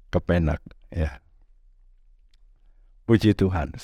[0.08, 1.20] kepenak ya.
[3.04, 3.76] Puji Tuhan.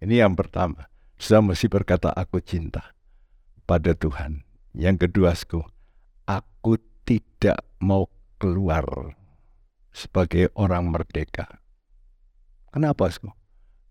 [0.00, 0.88] Ini yang pertama.
[1.20, 2.96] Saya mesti berkata aku cinta
[3.68, 4.40] pada Tuhan.
[4.72, 5.36] Yang kedua,
[6.28, 8.08] aku tidak mau
[8.40, 9.16] keluar
[9.92, 11.60] sebagai orang merdeka.
[12.72, 13.32] Kenapa, Sko?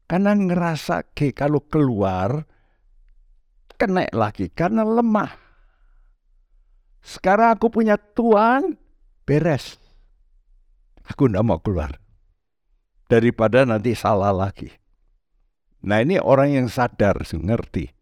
[0.06, 2.46] Karena ngerasa ke kalau keluar
[3.78, 5.45] kena lagi karena lemah.
[7.06, 8.82] Sekarang aku punya Tuhan,
[9.30, 9.78] beres.
[11.06, 12.02] Aku tidak mau keluar.
[13.06, 14.74] Daripada nanti salah lagi.
[15.86, 17.94] Nah ini orang yang sadar, ngerti.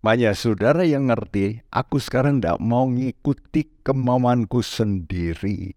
[0.00, 5.76] Banyak saudara yang ngerti, aku sekarang tidak mau ngikuti kemauanku sendiri.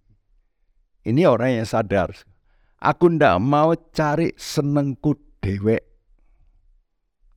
[1.04, 2.15] Ini orang yang sadar.
[2.80, 5.89] Aku ndak mau cari senengku dewek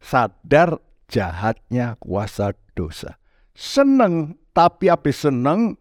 [0.02, 3.21] sadar jahatnya kuasa dosa.
[3.52, 5.76] Seneng, tapi habis seneng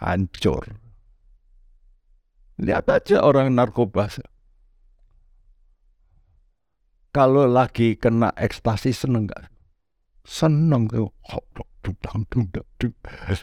[0.00, 0.64] hancur.
[2.62, 4.08] Lihat aja orang narkoba.
[7.12, 9.52] Kalau lagi kena ekstasi seneng gak?
[10.24, 11.12] Seneng tuh.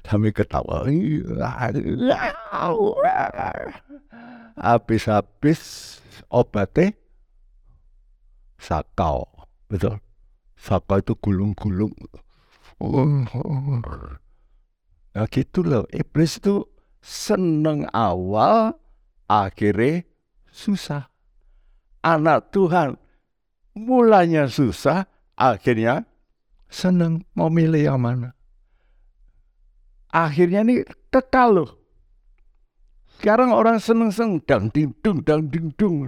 [0.07, 0.87] Sampai ketawa.
[4.55, 5.61] Habis-habis
[6.31, 6.95] obatnya
[8.57, 9.27] sakau.
[9.67, 9.99] Betul.
[10.59, 11.95] Sakau itu gulung-gulung.
[15.15, 15.87] Nah gitu loh.
[15.95, 16.67] Iblis itu
[16.99, 18.75] seneng awal,
[19.31, 20.03] akhirnya
[20.51, 21.07] susah.
[22.03, 22.99] Anak Tuhan
[23.75, 25.07] mulanya susah,
[25.39, 26.03] akhirnya
[26.67, 28.35] seneng mau milih yang mana.
[30.11, 31.71] Akhirnya ini kekal loh.
[33.19, 36.07] Sekarang orang seneng-seneng dang ding dung dang ding dung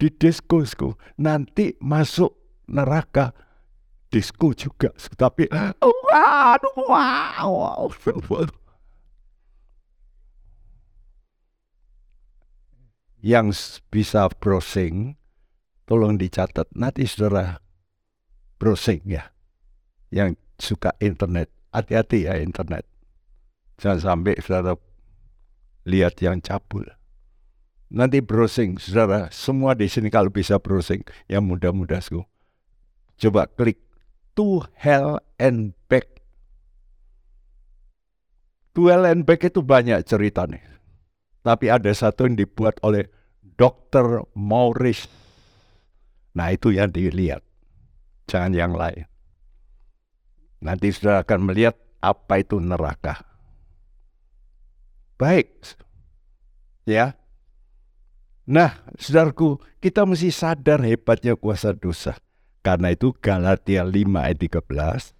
[0.00, 0.64] di disco
[1.20, 2.32] nanti masuk
[2.64, 3.36] neraka
[4.16, 4.88] disco juga.
[4.96, 7.76] Tapi waduh wow
[13.26, 13.50] yang
[13.90, 15.18] bisa browsing
[15.84, 16.70] tolong dicatat.
[16.78, 17.58] Nanti saudara
[18.62, 19.34] browsing ya.
[20.14, 21.50] Yang suka internet.
[21.74, 22.86] Hati-hati ya internet.
[23.82, 24.78] Jangan sampai saudara
[25.84, 26.86] lihat yang cabul.
[27.86, 32.02] Nanti browsing, saudara, semua di sini kalau bisa browsing, yang mudah-mudah
[33.14, 33.78] Coba klik
[34.36, 36.06] to hell and back.
[38.76, 40.62] To hell and back itu banyak cerita nih.
[41.40, 43.08] Tapi ada satu yang dibuat oleh
[43.56, 44.28] Dr.
[44.36, 45.08] Maurice.
[46.36, 47.40] Nah itu yang dilihat.
[48.28, 49.08] Jangan yang lain.
[50.60, 53.36] Nanti saudara akan melihat apa itu neraka
[55.16, 55.48] baik.
[56.86, 57.18] Ya.
[58.46, 62.14] Nah, saudaraku, kita mesti sadar hebatnya kuasa dosa.
[62.66, 63.94] Karena itu Galatia 5
[64.26, 65.14] ayat 13.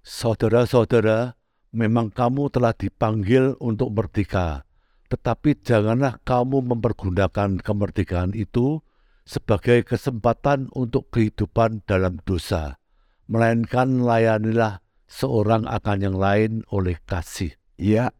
[0.00, 1.36] Saudara-saudara,
[1.68, 4.64] memang kamu telah dipanggil untuk merdeka.
[5.12, 8.80] Tetapi janganlah kamu mempergunakan kemerdekaan itu
[9.28, 12.80] sebagai kesempatan untuk kehidupan dalam dosa.
[13.28, 17.60] Melainkan layanilah seorang akan yang lain oleh kasih.
[17.76, 18.16] Ya,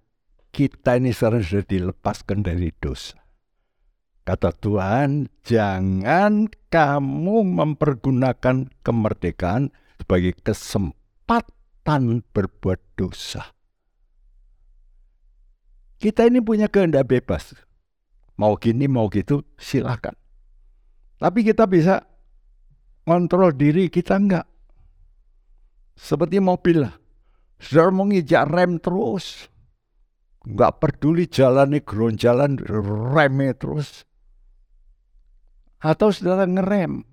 [0.53, 3.26] kita ini sekarang sudah dilepaskan dari dosa.
[4.27, 9.71] Kata Tuhan, jangan kamu mempergunakan kemerdekaan
[10.03, 13.55] sebagai kesempatan berbuat dosa.
[16.03, 17.55] Kita ini punya kehendak bebas.
[18.35, 20.19] Mau gini, mau gitu, silakan.
[21.23, 22.03] Tapi kita bisa
[23.07, 24.47] kontrol diri, kita enggak.
[25.95, 26.99] Seperti mobil lah.
[27.63, 29.47] Sudah mau ngijak rem terus
[30.47, 31.83] nggak peduli jalan nih
[32.15, 32.55] jalan
[33.11, 34.06] remnya terus
[35.81, 37.05] atau saudara ngerem.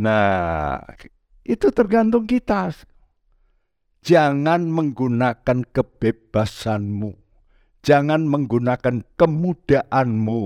[0.00, 0.80] Nah
[1.44, 2.72] itu tergantung kita.
[4.04, 7.16] Jangan menggunakan kebebasanmu.
[7.84, 10.42] Jangan menggunakan kemudaanmu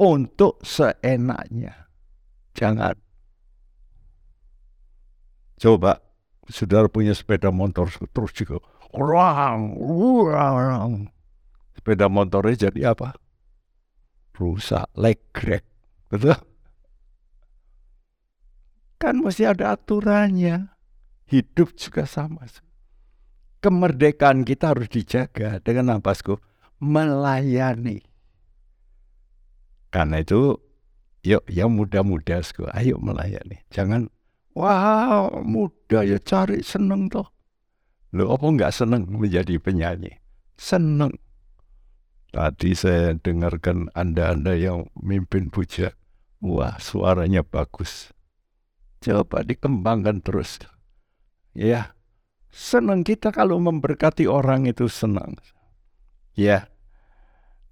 [0.00, 1.88] untuk seenaknya.
[2.56, 2.96] Jangan.
[5.56, 6.04] Coba
[6.48, 8.60] saudara punya sepeda motor terus juga.
[8.92, 11.08] Ruang, ruang.
[11.76, 13.16] Sepeda motornya jadi apa?
[14.36, 15.64] Rusak, legrek.
[16.12, 16.36] Betul?
[19.00, 20.72] Kan mesti ada aturannya.
[21.26, 22.44] Hidup juga sama.
[23.64, 26.14] Kemerdekaan kita harus dijaga dengan apa?
[26.78, 28.04] Melayani.
[29.90, 30.60] Karena itu,
[31.24, 32.44] yuk yang muda-muda,
[32.76, 33.64] ayo melayani.
[33.72, 34.12] Jangan,
[34.52, 37.26] wah muda ya cari seneng toh.
[38.12, 40.20] Lo apa nggak seneng menjadi penyanyi?
[40.60, 41.16] Seneng.
[42.36, 45.96] Tadi saya dengarkan Anda-Anda yang mimpin puja.
[46.44, 48.12] Wah, suaranya bagus.
[49.00, 50.60] Coba dikembangkan terus.
[51.56, 51.96] Ya,
[52.52, 55.40] senang kita kalau memberkati orang itu senang.
[56.36, 56.68] Ya.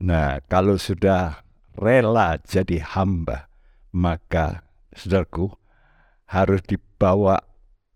[0.00, 1.44] Nah, kalau sudah
[1.76, 3.52] rela jadi hamba,
[3.92, 4.64] maka
[4.96, 5.52] saudaraku
[6.24, 7.44] harus dibawa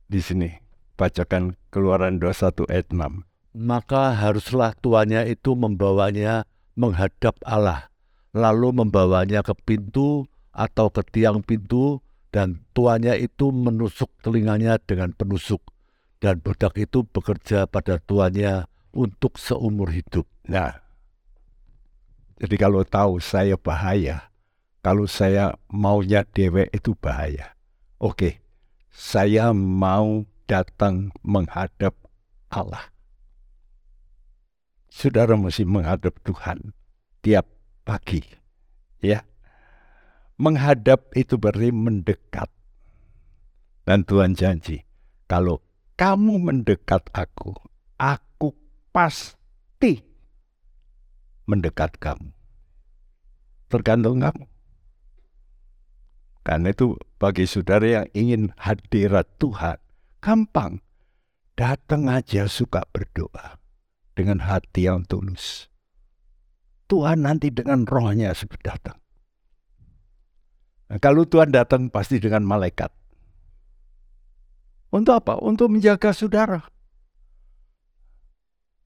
[0.04, 0.52] di sini
[1.00, 3.24] bacakan keluaran 21 ayat 6.
[3.56, 6.44] Maka haruslah tuannya itu membawanya
[6.78, 7.90] menghadap Allah,
[8.30, 11.98] lalu membawanya ke pintu atau ke tiang pintu,
[12.30, 15.60] dan tuannya itu menusuk telinganya dengan penusuk,
[16.22, 20.24] dan budak itu bekerja pada tuannya untuk seumur hidup.
[20.46, 20.78] Nah,
[22.38, 24.30] jadi kalau tahu saya bahaya,
[24.78, 27.58] kalau saya maunya dewek itu bahaya.
[27.98, 28.38] Oke,
[28.94, 31.98] saya mau datang menghadap
[32.46, 32.86] Allah.
[34.98, 36.74] Saudara mesti menghadap Tuhan
[37.22, 37.46] tiap
[37.86, 38.18] pagi.
[38.98, 39.22] Ya.
[40.42, 42.50] Menghadap itu berarti mendekat.
[43.86, 44.82] Dan Tuhan janji,
[45.30, 45.62] kalau
[45.94, 47.54] kamu mendekat aku,
[47.94, 48.58] aku
[48.90, 50.02] pasti
[51.46, 52.34] mendekat kamu.
[53.70, 54.50] Tergantung kamu.
[56.42, 59.78] Karena itu bagi saudara yang ingin hadirat Tuhan,
[60.18, 60.82] gampang.
[61.54, 63.62] Datang aja suka berdoa
[64.18, 65.70] dengan hati yang tulus.
[66.90, 68.98] Tuhan nanti dengan rohnya sebut datang.
[70.90, 72.90] Nah, kalau Tuhan datang pasti dengan malaikat.
[74.90, 75.36] Untuk apa?
[75.38, 76.64] Untuk menjaga saudara.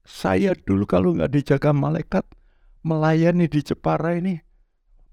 [0.03, 2.27] Saya dulu kalau nggak dijaga malaikat,
[2.83, 4.35] melayani di Jepara ini,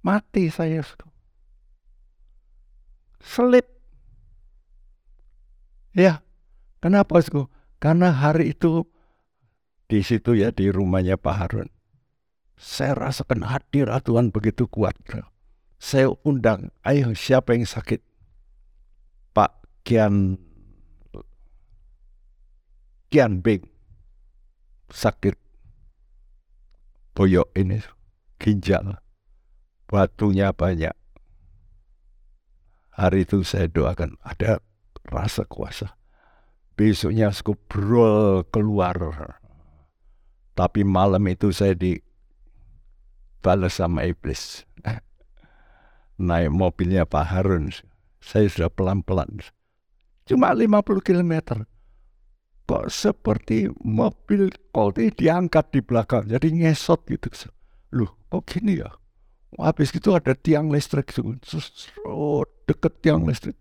[0.02, 0.82] mati saya.
[3.22, 3.70] Selip.
[5.94, 6.26] Ya,
[6.82, 7.22] kenapa?
[7.78, 8.82] Karena hari itu
[9.90, 11.68] di situ ya di rumahnya Pak Harun.
[12.54, 14.94] Saya rasakan hadirat Tuhan begitu kuat.
[15.82, 17.98] Saya undang, ayo siapa yang sakit?
[19.34, 20.38] Pak Kian
[23.10, 23.66] Kian Bing.
[24.94, 25.34] Sakit.
[27.10, 27.82] Boyok ini
[28.38, 29.02] ginjal.
[29.90, 30.94] Batunya banyak.
[32.94, 34.62] Hari itu saya doakan ada
[35.10, 35.98] rasa kuasa.
[36.78, 38.94] Besoknya aku brol keluar
[40.60, 41.96] tapi malam itu saya di
[43.40, 44.68] balas sama iblis.
[46.20, 47.72] Naik mobilnya Pak Harun.
[48.20, 49.40] Saya sudah pelan-pelan.
[50.28, 51.64] Cuma 50 km.
[52.68, 56.28] Kok seperti mobil Colt ini diangkat di belakang.
[56.28, 57.32] Jadi ngesot gitu.
[57.96, 58.92] Loh, kok gini ya?
[59.56, 61.08] Habis itu ada tiang listrik.
[62.04, 63.56] Oh, deket tiang listrik.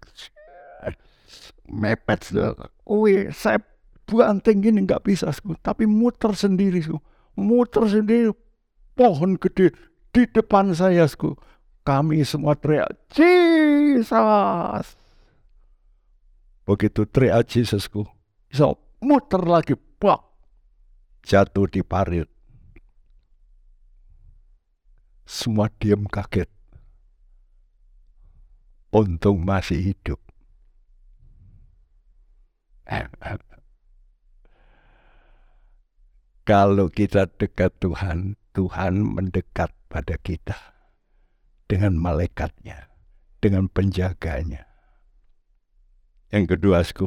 [1.71, 2.27] Mepet.
[2.83, 3.63] Wih, saya
[4.09, 5.29] banting gini nggak bisa.
[5.61, 6.81] Tapi muter sendiri.
[7.37, 8.33] Muter sendiri
[8.97, 9.71] pohon gede
[10.09, 11.05] di depan saya.
[11.05, 11.37] Sku.
[11.85, 14.13] Kami semua teriak, Jesus.
[16.69, 18.05] Begitu teriak Jesusku,
[18.53, 20.21] so muter lagi, bak,
[21.25, 22.29] jatuh di parit.
[25.25, 26.45] Semua diam kaget.
[28.93, 30.21] Untung masih hidup.
[36.49, 40.57] Kalau kita dekat Tuhan, Tuhan mendekat pada kita
[41.69, 42.89] dengan malaikatnya,
[43.37, 44.65] dengan penjaganya.
[46.33, 47.05] Yang kedua, asku,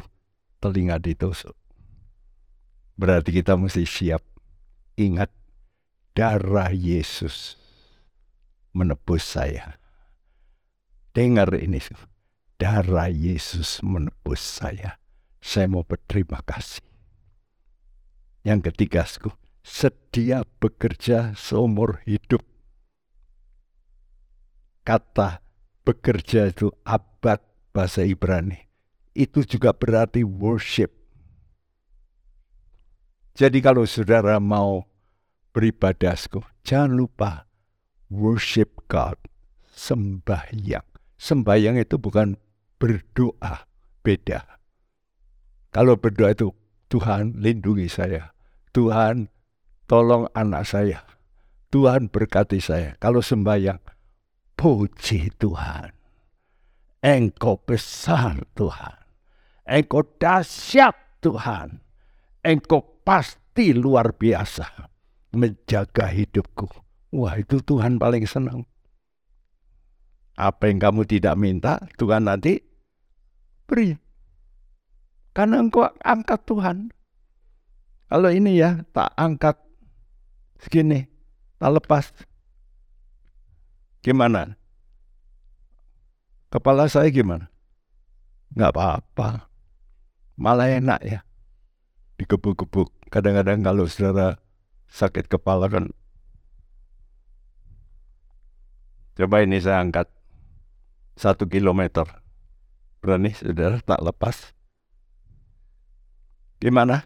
[0.62, 1.58] telinga ditusuk.
[2.94, 4.22] Berarti kita mesti siap.
[4.94, 5.34] Ingat,
[6.14, 7.58] darah Yesus
[8.70, 9.74] menebus saya.
[11.18, 11.82] Dengar ini,
[12.62, 15.02] darah Yesus menebus saya.
[15.42, 16.91] Saya mau berterima kasih.
[18.42, 19.06] Yang ketiga,
[19.62, 22.42] sedia bekerja seumur hidup.
[24.82, 25.38] Kata
[25.86, 27.38] bekerja itu abad
[27.70, 28.66] bahasa Ibrani.
[29.14, 30.90] Itu juga berarti worship.
[33.38, 34.84] Jadi kalau saudara mau
[35.54, 36.18] beribadah,
[36.66, 37.46] jangan lupa
[38.10, 39.16] worship God,
[39.70, 40.84] sembahyang.
[41.16, 42.34] Sembahyang itu bukan
[42.76, 43.70] berdoa,
[44.02, 44.58] beda.
[45.70, 46.50] Kalau berdoa itu
[46.92, 48.36] Tuhan lindungi saya.
[48.76, 49.32] Tuhan
[49.88, 51.00] tolong anak saya.
[51.72, 52.92] Tuhan berkati saya.
[53.00, 53.80] Kalau sembahyang,
[54.60, 55.88] puji Tuhan.
[57.00, 59.00] Engkau besar Tuhan.
[59.64, 60.92] Engkau dahsyat
[61.24, 61.80] Tuhan.
[62.44, 64.68] Engkau pasti luar biasa
[65.32, 66.68] menjaga hidupku.
[67.16, 68.68] Wah itu Tuhan paling senang.
[70.36, 72.60] Apa yang kamu tidak minta, Tuhan nanti
[73.64, 74.01] beri.
[75.32, 76.92] Karena engkau angkat Tuhan.
[78.12, 79.56] Kalau ini ya, tak angkat
[80.60, 81.08] segini,
[81.56, 82.12] tak lepas.
[84.04, 84.60] Gimana?
[86.52, 87.48] Kepala saya gimana?
[88.52, 89.48] Nggak apa-apa.
[90.36, 91.20] Malah enak ya.
[92.20, 92.92] Digebuk-gebuk.
[93.08, 94.36] Kadang-kadang kalau saudara
[94.92, 95.88] sakit kepala kan.
[99.16, 100.12] Coba ini saya angkat.
[101.16, 102.04] Satu kilometer.
[103.00, 104.52] Berani saudara tak lepas.
[106.62, 107.02] Gimana?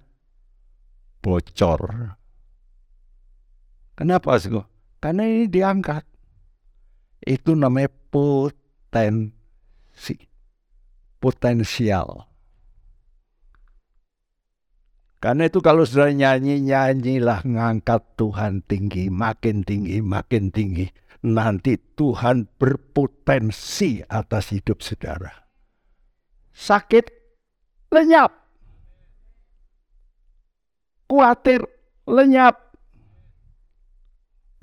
[1.24, 2.12] Bocor.
[3.96, 4.52] Kenapa sih?
[5.00, 6.04] Karena ini diangkat.
[7.24, 10.12] Itu namanya potensi.
[11.16, 12.28] Potensial.
[15.16, 20.84] Karena itu kalau sudah nyanyi, nyanyilah ngangkat Tuhan tinggi, makin tinggi, makin tinggi.
[21.24, 25.32] Nanti Tuhan berpotensi atas hidup saudara.
[26.52, 27.08] Sakit,
[27.88, 28.45] lenyap.
[31.06, 31.62] Kuatir,
[32.06, 32.66] lenyap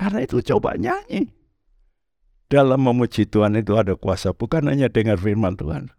[0.03, 1.29] karena itu coba nyanyi.
[2.51, 5.89] dalam memuji Tuhan itu ada kuasa, bukan hanya dengar firman Tuhan.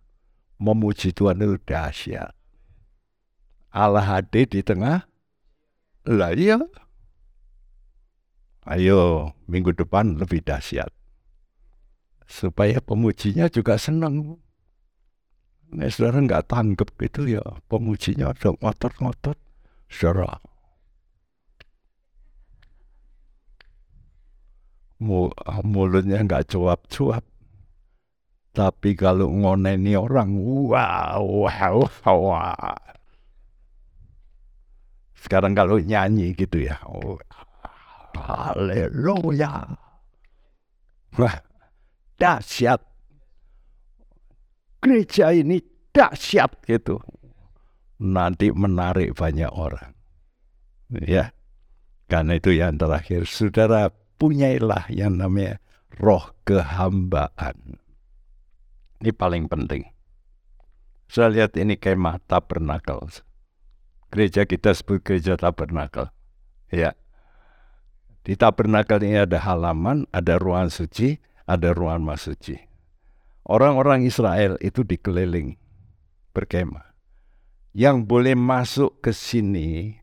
[0.62, 2.30] Memuji Tuhan itu dahsyat.
[3.74, 5.02] Allah hadir di tengah.
[6.06, 6.62] Lah iya.
[8.70, 10.94] Ayo, minggu depan lebih dahsyat.
[12.30, 14.38] Supaya pemujinya juga senang.
[15.74, 19.43] Nah, saudara nggak tanggap itu ya, pemujinya ada ngotot-ngotot.
[19.94, 20.42] Saudara,
[25.62, 27.22] mulutnya nggak cuap-cuap.
[28.54, 32.74] Tapi kalau ngoneni orang, wow, wow, wow.
[35.14, 37.18] Sekarang kalau nyanyi gitu ya, oh,
[38.18, 39.78] haleluya.
[41.14, 41.38] Wah,
[42.18, 42.82] dahsyat.
[44.82, 45.62] Gereja ini
[45.94, 46.98] dahsyat gitu.
[48.04, 49.96] Nanti menarik banyak orang.
[50.92, 51.32] Ya,
[52.04, 53.88] karena itu yang terakhir, saudara
[54.20, 55.56] punyailah yang namanya
[55.96, 57.80] roh kehambaan.
[59.00, 59.88] Ini paling penting.
[61.08, 63.08] Saya lihat ini kemah tabernakel.
[64.12, 66.12] Gereja kita sebut gereja tabernakel.
[66.70, 66.94] Ya.
[68.24, 72.56] Di tabernakel ini ada halaman, ada ruang suci, ada ruang masuci.
[73.44, 75.60] Orang-orang Israel itu dikeliling
[76.32, 76.93] berkemah.
[77.74, 79.98] Yang boleh masuk ke sini,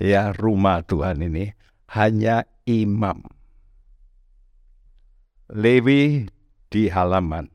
[0.00, 1.52] ya rumah Tuhan ini,
[1.92, 3.20] hanya imam.
[5.52, 6.32] Lewi
[6.72, 7.52] di halaman.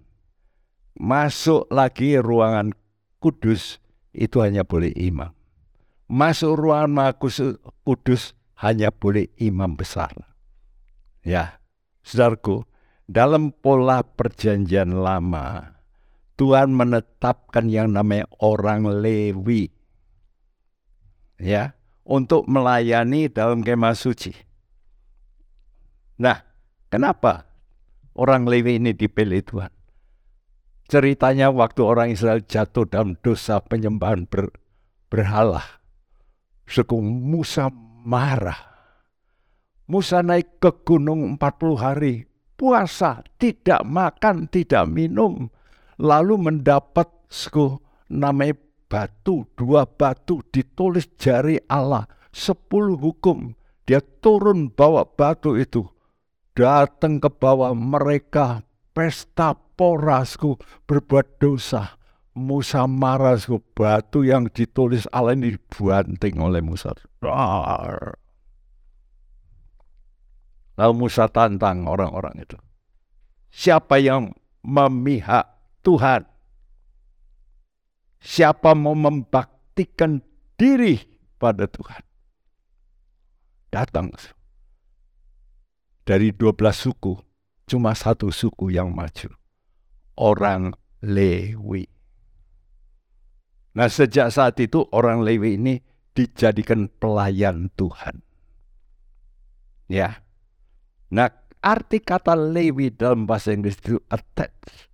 [0.93, 2.69] Masuk lagi ruangan
[3.17, 3.81] kudus
[4.13, 5.33] itu hanya boleh imam.
[6.05, 7.11] Masuk ruangan maha
[7.81, 10.13] kudus hanya boleh imam besar.
[11.25, 11.57] Ya,
[12.05, 12.69] saudaraku,
[13.09, 15.80] dalam pola perjanjian lama,
[16.41, 19.69] Tuhan menetapkan yang namanya orang Lewi.
[21.37, 24.33] Ya, untuk melayani dalam kemah suci.
[26.17, 26.41] Nah,
[26.89, 27.45] kenapa
[28.17, 29.69] orang Lewi ini dipilih Tuhan?
[30.89, 34.49] Ceritanya waktu orang Israel jatuh dalam dosa penyembahan ber,
[35.13, 35.61] berhala.
[36.65, 37.69] Suku Musa
[38.01, 38.57] marah.
[39.85, 42.25] Musa naik ke gunung 40 hari,
[42.57, 45.53] puasa, tidak makan, tidak minum.
[46.01, 47.77] Lalu mendapat suku
[48.09, 48.57] namanya
[48.89, 53.53] batu, dua batu ditulis jari Allah, sepuluh hukum.
[53.85, 55.85] Dia turun bawa batu itu
[56.57, 58.65] datang ke bawah mereka
[58.97, 60.57] pesta porasku
[60.89, 61.97] berbuat dosa.
[62.31, 66.95] Musa marasku batu yang ditulis Allah ini dibanting oleh Musa.
[70.79, 72.55] Lalu Musa tantang orang-orang itu.
[73.51, 74.31] Siapa yang
[74.63, 75.50] memihak
[75.81, 76.25] Tuhan?
[78.21, 80.21] Siapa mau membaktikan
[80.55, 81.01] diri
[81.41, 82.05] pada Tuhan?
[83.73, 84.13] Datang
[86.01, 87.13] dari 12 suku,
[87.69, 89.31] cuma satu suku yang maju.
[90.19, 91.87] Orang Lewi.
[93.71, 95.79] Nah sejak saat itu orang Lewi ini
[96.11, 98.19] dijadikan pelayan Tuhan.
[99.87, 100.19] Ya.
[101.15, 101.31] Nah
[101.63, 104.90] arti kata Lewi dalam bahasa Inggris itu attach.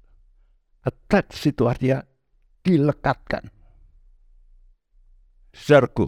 [0.87, 1.99] Attach itu artinya
[2.63, 3.51] dilekatkan.
[5.51, 6.07] Serku.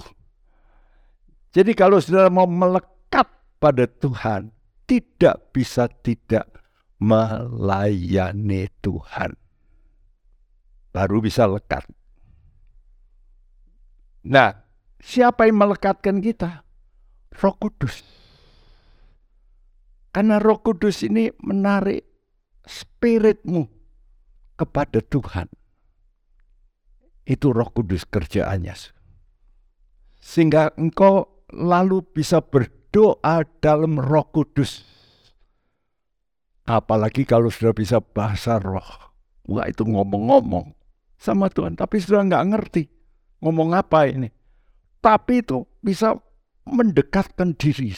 [1.52, 3.28] Jadi kalau saudara mau melekat
[3.60, 4.56] pada Tuhan,
[4.88, 6.48] tidak bisa tidak
[7.04, 9.36] melayani Tuhan.
[10.96, 11.84] Baru bisa lekat.
[14.32, 14.56] Nah,
[15.04, 16.64] siapa yang melekatkan kita?
[17.36, 18.00] Roh Kudus.
[20.16, 22.08] Karena Roh Kudus ini menarik
[22.64, 23.79] spiritmu
[24.60, 25.48] kepada Tuhan.
[27.24, 28.76] Itu Roh Kudus kerjaannya.
[30.20, 34.86] Sehingga engkau lalu bisa ber doa dalam roh kudus.
[36.70, 39.10] Apalagi kalau sudah bisa bahasa roh.
[39.50, 40.78] Wah itu ngomong-ngomong
[41.18, 41.74] sama Tuhan.
[41.74, 42.84] Tapi sudah nggak ngerti
[43.42, 44.30] ngomong apa ini.
[45.02, 46.14] Tapi itu bisa
[46.70, 47.96] mendekatkan diri.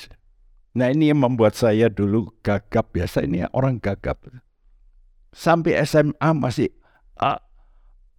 [0.72, 2.96] Nah ini yang membuat saya dulu gagap.
[2.96, 4.24] Biasa ini orang gagap.
[5.32, 6.76] Sampai SMA masih
[7.16, 7.40] uh,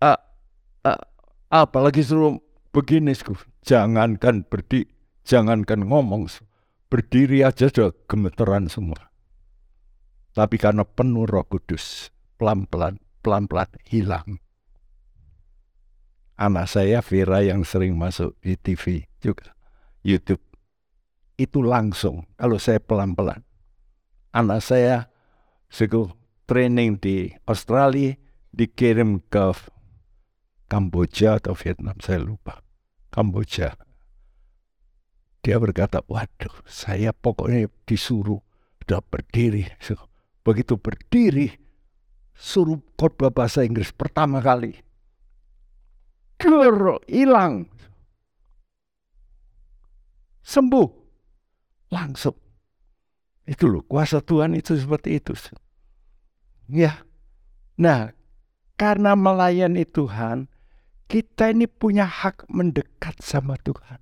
[0.01, 0.21] uh,
[0.89, 1.01] uh,
[1.53, 2.41] apalagi suruh
[2.73, 3.13] begini,
[3.63, 4.89] jangankan berdi,
[5.23, 6.27] jangankan ngomong,
[6.93, 9.09] Berdiri aja sudah gemeteran semua.
[10.37, 14.37] Tapi karena penuh roh kudus, pelan-pelan, pelan-pelan hilang.
[16.37, 19.57] Anak saya Vera yang sering masuk di TV juga,
[20.05, 20.45] YouTube,
[21.41, 23.41] itu langsung kalau saya pelan-pelan.
[24.37, 25.09] Anak saya
[25.73, 26.13] seku
[26.53, 28.13] training di Australia
[28.53, 29.57] dikirim ke
[30.69, 32.61] Kamboja atau Vietnam, saya lupa.
[33.09, 33.73] Kamboja
[35.43, 38.39] dia berkata, waduh saya pokoknya disuruh
[38.85, 39.67] udah berdiri.
[40.47, 41.55] begitu berdiri
[42.37, 44.79] suruh khotbah bahasa Inggris pertama kali.
[46.39, 47.67] Ger, hilang.
[50.47, 50.89] Sembuh.
[51.91, 52.35] Langsung.
[53.43, 55.35] Itu loh, kuasa Tuhan itu seperti itu.
[56.71, 57.03] Ya.
[57.79, 58.15] Nah,
[58.79, 60.51] karena melayani Tuhan,
[61.07, 64.01] kita ini punya hak mendekat sama Tuhan.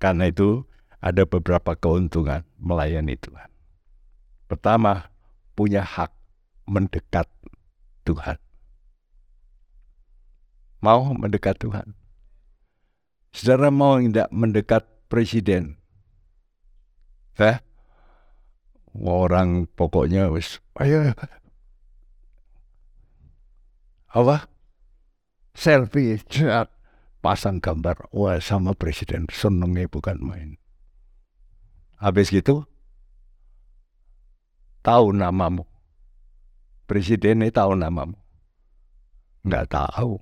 [0.00, 0.64] Karena itu
[1.00, 3.48] ada beberapa keuntungan melayani Tuhan.
[4.48, 5.12] Pertama,
[5.52, 6.10] punya hak
[6.64, 7.28] mendekat
[8.08, 8.40] Tuhan.
[10.80, 11.92] Mau mendekat Tuhan.
[13.30, 15.76] Saudara mau tidak mendekat presiden?
[17.36, 17.60] Eh?
[18.96, 21.14] Orang pokoknya wis ayo
[24.10, 24.50] apa?
[25.54, 26.18] Selfie
[27.22, 30.50] pasang gambar wah sama presiden senengnya bukan main.
[32.02, 32.66] Habis gitu
[34.82, 35.62] tahu namamu.
[36.90, 38.18] Presidennya tahu namamu.
[39.46, 40.18] Nggak tahu.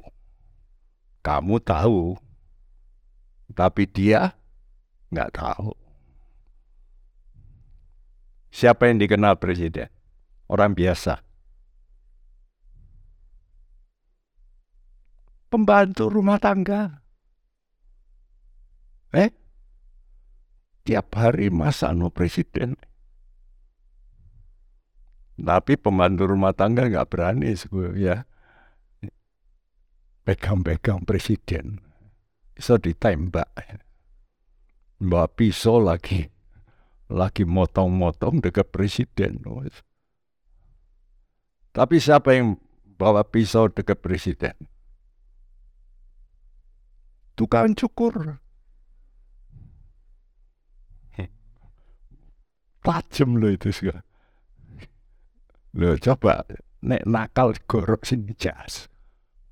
[1.24, 2.20] Kamu tahu.
[3.56, 4.36] Tapi dia?
[5.08, 5.87] Nggak tahu
[8.48, 9.88] siapa yang dikenal presiden
[10.48, 11.28] orang biasa
[15.48, 17.00] pembantu rumah tangga.
[19.16, 19.32] Eh?
[20.84, 22.76] Tiap hari masa no presiden.
[25.38, 27.52] Tapi pembantu rumah tangga nggak berani
[27.96, 28.24] ya
[30.24, 31.80] pegang-pegang presiden.
[32.52, 33.48] Bisa ditembak.
[34.98, 36.26] Bawa pisau lagi.
[37.08, 39.40] Lagi motong-motong dekat presiden.
[41.72, 42.60] Tapi siapa yang
[43.00, 44.56] bawa pisau dekat presiden?
[47.38, 48.42] tukang cukur.
[52.82, 53.94] Tajem loh itu sih.
[55.78, 56.42] Loh coba
[56.82, 58.90] nek nakal gorok sini jas.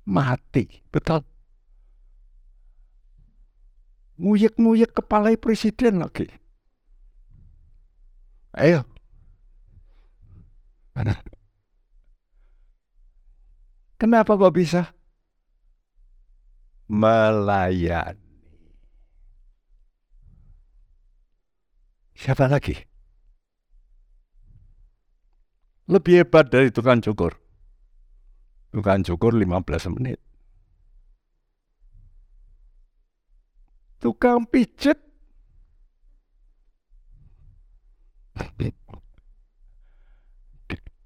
[0.03, 1.23] Mati, betul.
[4.19, 6.27] Nguyek-nguyek kepala presiden lagi.
[8.57, 8.81] Ayo.
[14.01, 14.97] Kenapa kok bisa?
[16.87, 18.23] melayani.
[22.17, 22.73] Siapa lagi?
[25.87, 27.37] Lebih hebat dari tukang cukur.
[28.73, 30.19] Tukang cukur 15 menit.
[34.01, 34.99] Tukang pijet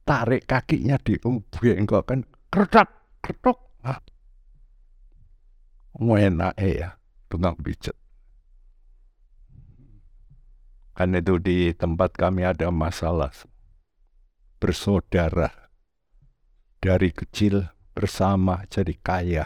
[0.02, 1.16] tarik kakinya di
[1.88, 2.20] kok kan
[2.52, 2.90] kerdak
[3.24, 3.72] ketok
[6.20, 7.00] enak ya
[7.32, 7.96] tukang pijat.
[10.92, 13.32] Kan itu di tempat kami ada masalah.
[14.60, 15.72] Bersaudara.
[16.82, 19.46] Dari kecil bersama jadi kaya.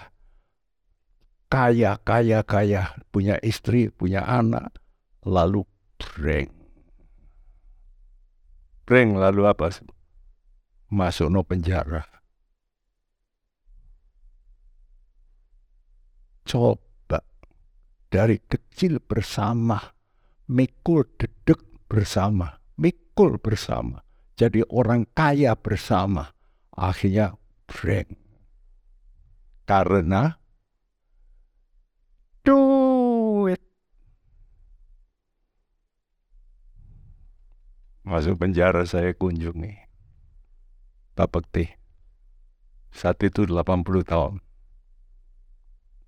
[1.45, 4.73] Kaya, kaya, kaya, punya istri, punya anak,
[5.21, 5.67] lalu
[5.99, 6.64] breng.
[8.85, 9.73] Breng lalu apa?
[10.93, 12.15] Masuk no penjara.
[16.45, 17.19] coba
[18.07, 19.81] dari kecil bersama,
[20.47, 23.99] mikul dedek bersama, mikul bersama,
[24.37, 26.31] jadi orang kaya bersama,
[26.71, 27.35] akhirnya
[27.67, 28.13] breng.
[29.65, 30.37] Karena
[32.45, 32.94] duit.
[38.05, 39.81] Masuk penjara saya kunjungi.
[41.17, 41.73] Pak Bekti.
[42.93, 44.39] Saat itu 80 tahun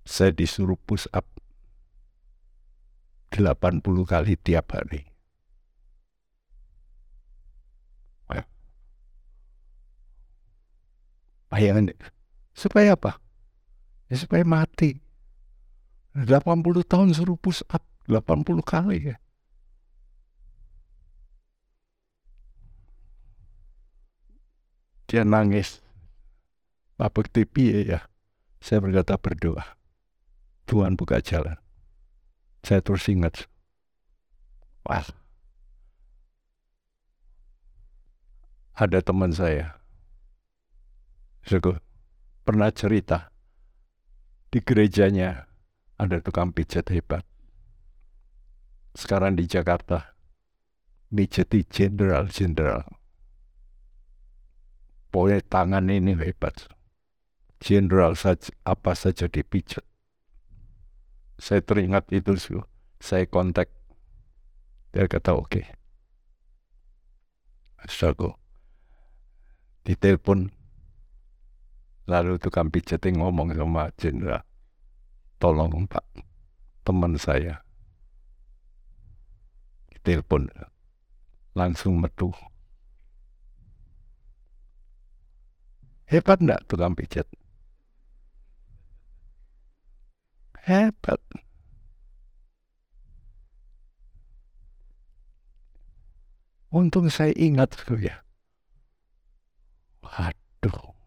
[0.08, 1.28] saya disuruh push up
[3.28, 5.04] 80 kali tiap hari.
[11.48, 11.96] Bayangin,
[12.52, 13.16] supaya apa?
[14.12, 15.00] Ya supaya mati.
[16.12, 19.16] 80 tahun suruh push up 80 kali ya.
[25.08, 25.80] Dia nangis.
[27.00, 28.04] Pak Bekti ya.
[28.60, 29.78] Saya berkata berdoa.
[30.68, 31.56] Tuhan buka jalan.
[32.60, 33.48] Saya terus ingat,
[34.84, 35.06] wah,
[38.74, 39.78] ada teman saya,
[41.46, 41.72] Suku,
[42.44, 43.32] pernah cerita,
[44.52, 45.48] di gerejanya
[45.96, 47.24] ada tukang pijat hebat.
[48.92, 50.12] Sekarang di Jakarta,
[51.14, 52.97] mijeti jenderal-jenderal.
[55.08, 56.68] Pokoknya tangan ini hebat.
[57.58, 59.82] Jenderal saja, apa saja dipijat
[61.38, 62.34] saya teringat itu
[62.98, 63.70] saya kontak.
[64.90, 65.62] Dia kata oke.
[65.62, 65.64] Okay,
[67.86, 68.34] Saudaraku,
[69.86, 70.50] ditelepon.
[72.08, 74.40] Lalu tukang pijatnya ngomong sama jenderal
[75.36, 76.02] tolong pak
[76.82, 77.62] teman saya.
[80.02, 80.48] Telepon
[81.52, 82.32] langsung metu
[86.08, 87.28] hebat enggak tukang pijat
[90.64, 91.20] hebat
[96.72, 98.24] untung saya ingat ya
[100.04, 100.98] waduh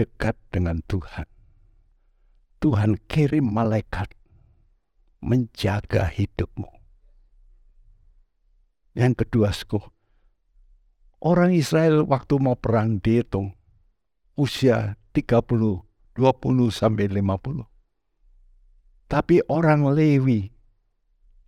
[0.00, 1.28] dekat dengan Tuhan.
[2.64, 4.08] Tuhan kirim malaikat
[5.20, 6.72] menjaga hidupmu.
[8.96, 9.80] Yang kedua, suku,
[11.20, 13.52] orang Israel waktu mau perang dihitung
[14.40, 15.84] usia 30,
[16.16, 17.68] 20 sampai 50.
[19.10, 20.48] Tapi orang Lewi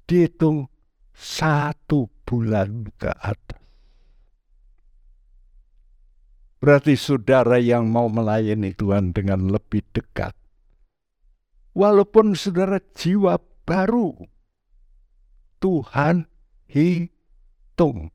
[0.04, 0.68] dihitung
[1.14, 3.60] satu bulan ke atas.
[6.62, 10.30] Berarti saudara yang mau melayani Tuhan dengan lebih dekat.
[11.74, 14.14] Walaupun saudara jiwa baru,
[15.58, 16.30] Tuhan
[16.70, 18.14] hitung.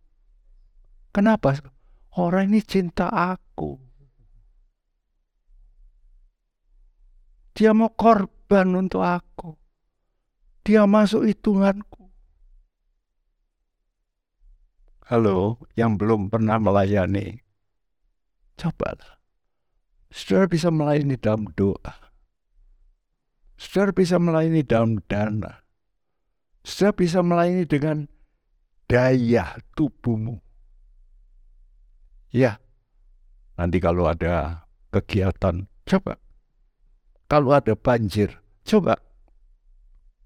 [1.11, 1.59] Kenapa?
[2.17, 3.77] Orang ini cinta aku.
[7.57, 9.57] Dia mau korban untuk aku.
[10.61, 12.05] Dia masuk hitunganku.
[15.07, 17.47] Halo, yang belum pernah melayani,
[18.57, 19.21] Cobalah.
[20.09, 21.93] Saudara bisa melayani dalam doa.
[23.53, 25.61] Saudara bisa melayani dalam dana.
[26.65, 28.09] Saudara bisa melayani dengan
[28.89, 30.41] daya tubuhmu.
[32.31, 32.59] Ya,
[33.55, 36.19] nanti kalau ada kegiatan, coba.
[37.27, 38.35] Kalau ada banjir,
[38.67, 38.99] coba.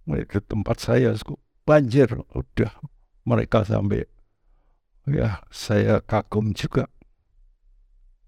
[0.09, 1.13] Itu tempat saya,
[1.63, 2.71] banjir, udah
[3.23, 4.09] mereka sampai,
[5.05, 6.89] ya saya kagum juga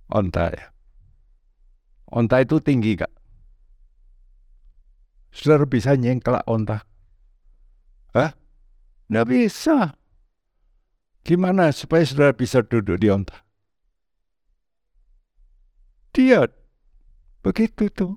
[0.08, 0.72] Onta ya.
[2.08, 3.12] Onta itu tinggi, Kak.
[5.28, 6.88] Saudara bisa nyengkelak onta?
[8.16, 8.32] Hah?
[9.12, 9.96] Nggak bisa.
[11.20, 13.44] Gimana supaya saudara bisa duduk di onta?
[16.16, 16.61] Dia
[17.42, 18.14] begitu tuh.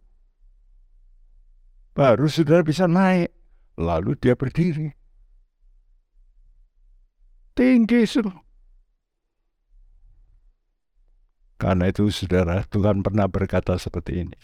[1.98, 3.34] Baru saudara bisa naik.
[3.76, 4.96] Lalu dia berdiri.
[7.56, 8.36] Tinggi sudah.
[11.56, 14.38] Karena itu saudara, Tuhan pernah berkata seperti ini.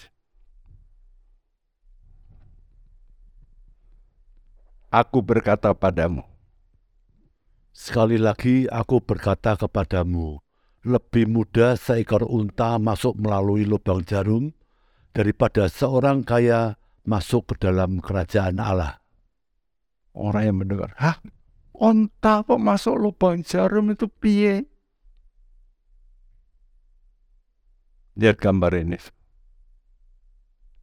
[4.92, 6.22] aku berkata padamu.
[7.72, 10.44] Sekali lagi aku berkata kepadamu,
[10.84, 14.52] lebih mudah seekor unta masuk melalui lubang jarum
[15.12, 19.00] daripada seorang kaya masuk ke dalam kerajaan Allah.
[20.12, 21.20] Orang yang mendengar, hah?
[21.72, 24.68] Unta kok masuk lubang jarum itu piye?
[28.20, 29.00] Lihat gambar ini.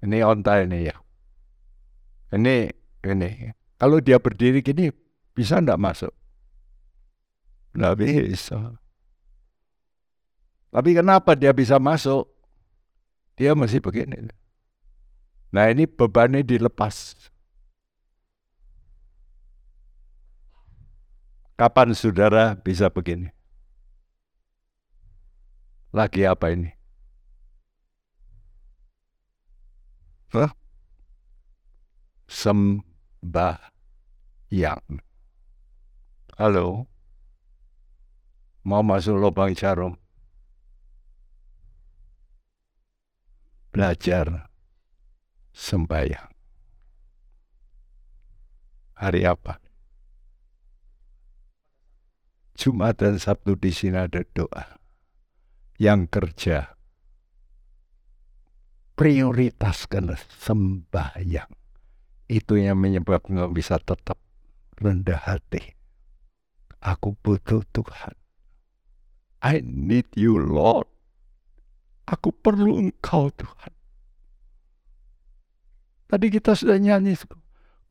[0.02, 0.96] Ini onta ini ya.
[2.34, 2.72] Ini
[3.04, 3.30] ini.
[3.78, 4.90] Kalau dia berdiri gini
[5.36, 6.12] bisa enggak masuk?
[7.78, 8.74] Enggak bisa.
[10.74, 12.26] Tapi kenapa dia bisa masuk?
[13.38, 14.34] Dia masih begini.
[15.54, 17.14] Nah ini bebannya dilepas.
[21.54, 23.30] Kapan saudara bisa begini?
[25.94, 26.74] Lagi apa ini?
[30.34, 30.50] Hah?
[32.26, 33.62] Sembahyang.
[36.34, 36.90] Halo?
[38.66, 39.96] Mau masuk lubang jarum?
[43.68, 44.50] Belajar
[45.52, 46.32] sembahyang.
[48.98, 49.62] Hari apa?
[52.58, 54.82] Jumat dan Sabtu di sini ada doa.
[55.78, 56.58] Yang kerja,
[58.98, 61.54] prioritaskan sembahyang.
[62.26, 64.18] Itu yang menyebabkan bisa tetap
[64.82, 65.78] rendah hati.
[66.82, 68.18] Aku butuh Tuhan.
[69.38, 70.90] I need you, Lord.
[72.08, 73.72] Aku perlu Engkau, Tuhan.
[76.08, 77.20] Tadi kita sudah nyanyi.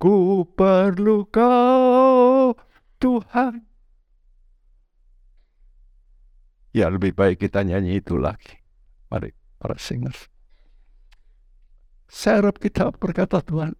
[0.01, 2.57] Ku perlu kau,
[2.97, 3.61] Tuhan.
[6.73, 8.57] Ya lebih baik kita nyanyi itu lagi.
[9.09, 10.29] Mari para singers.
[12.09, 13.73] Saya harap kita berkata Tuhan,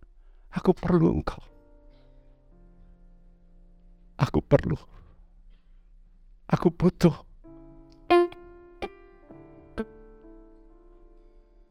[0.54, 1.42] aku perlu engkau.
[4.18, 4.78] Aku perlu.
[6.50, 7.27] Aku butuh.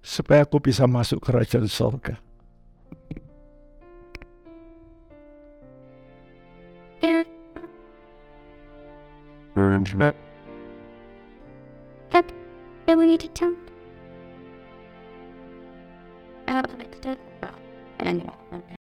[0.07, 2.15] Supaya aku bisa masuk kerajaan tell.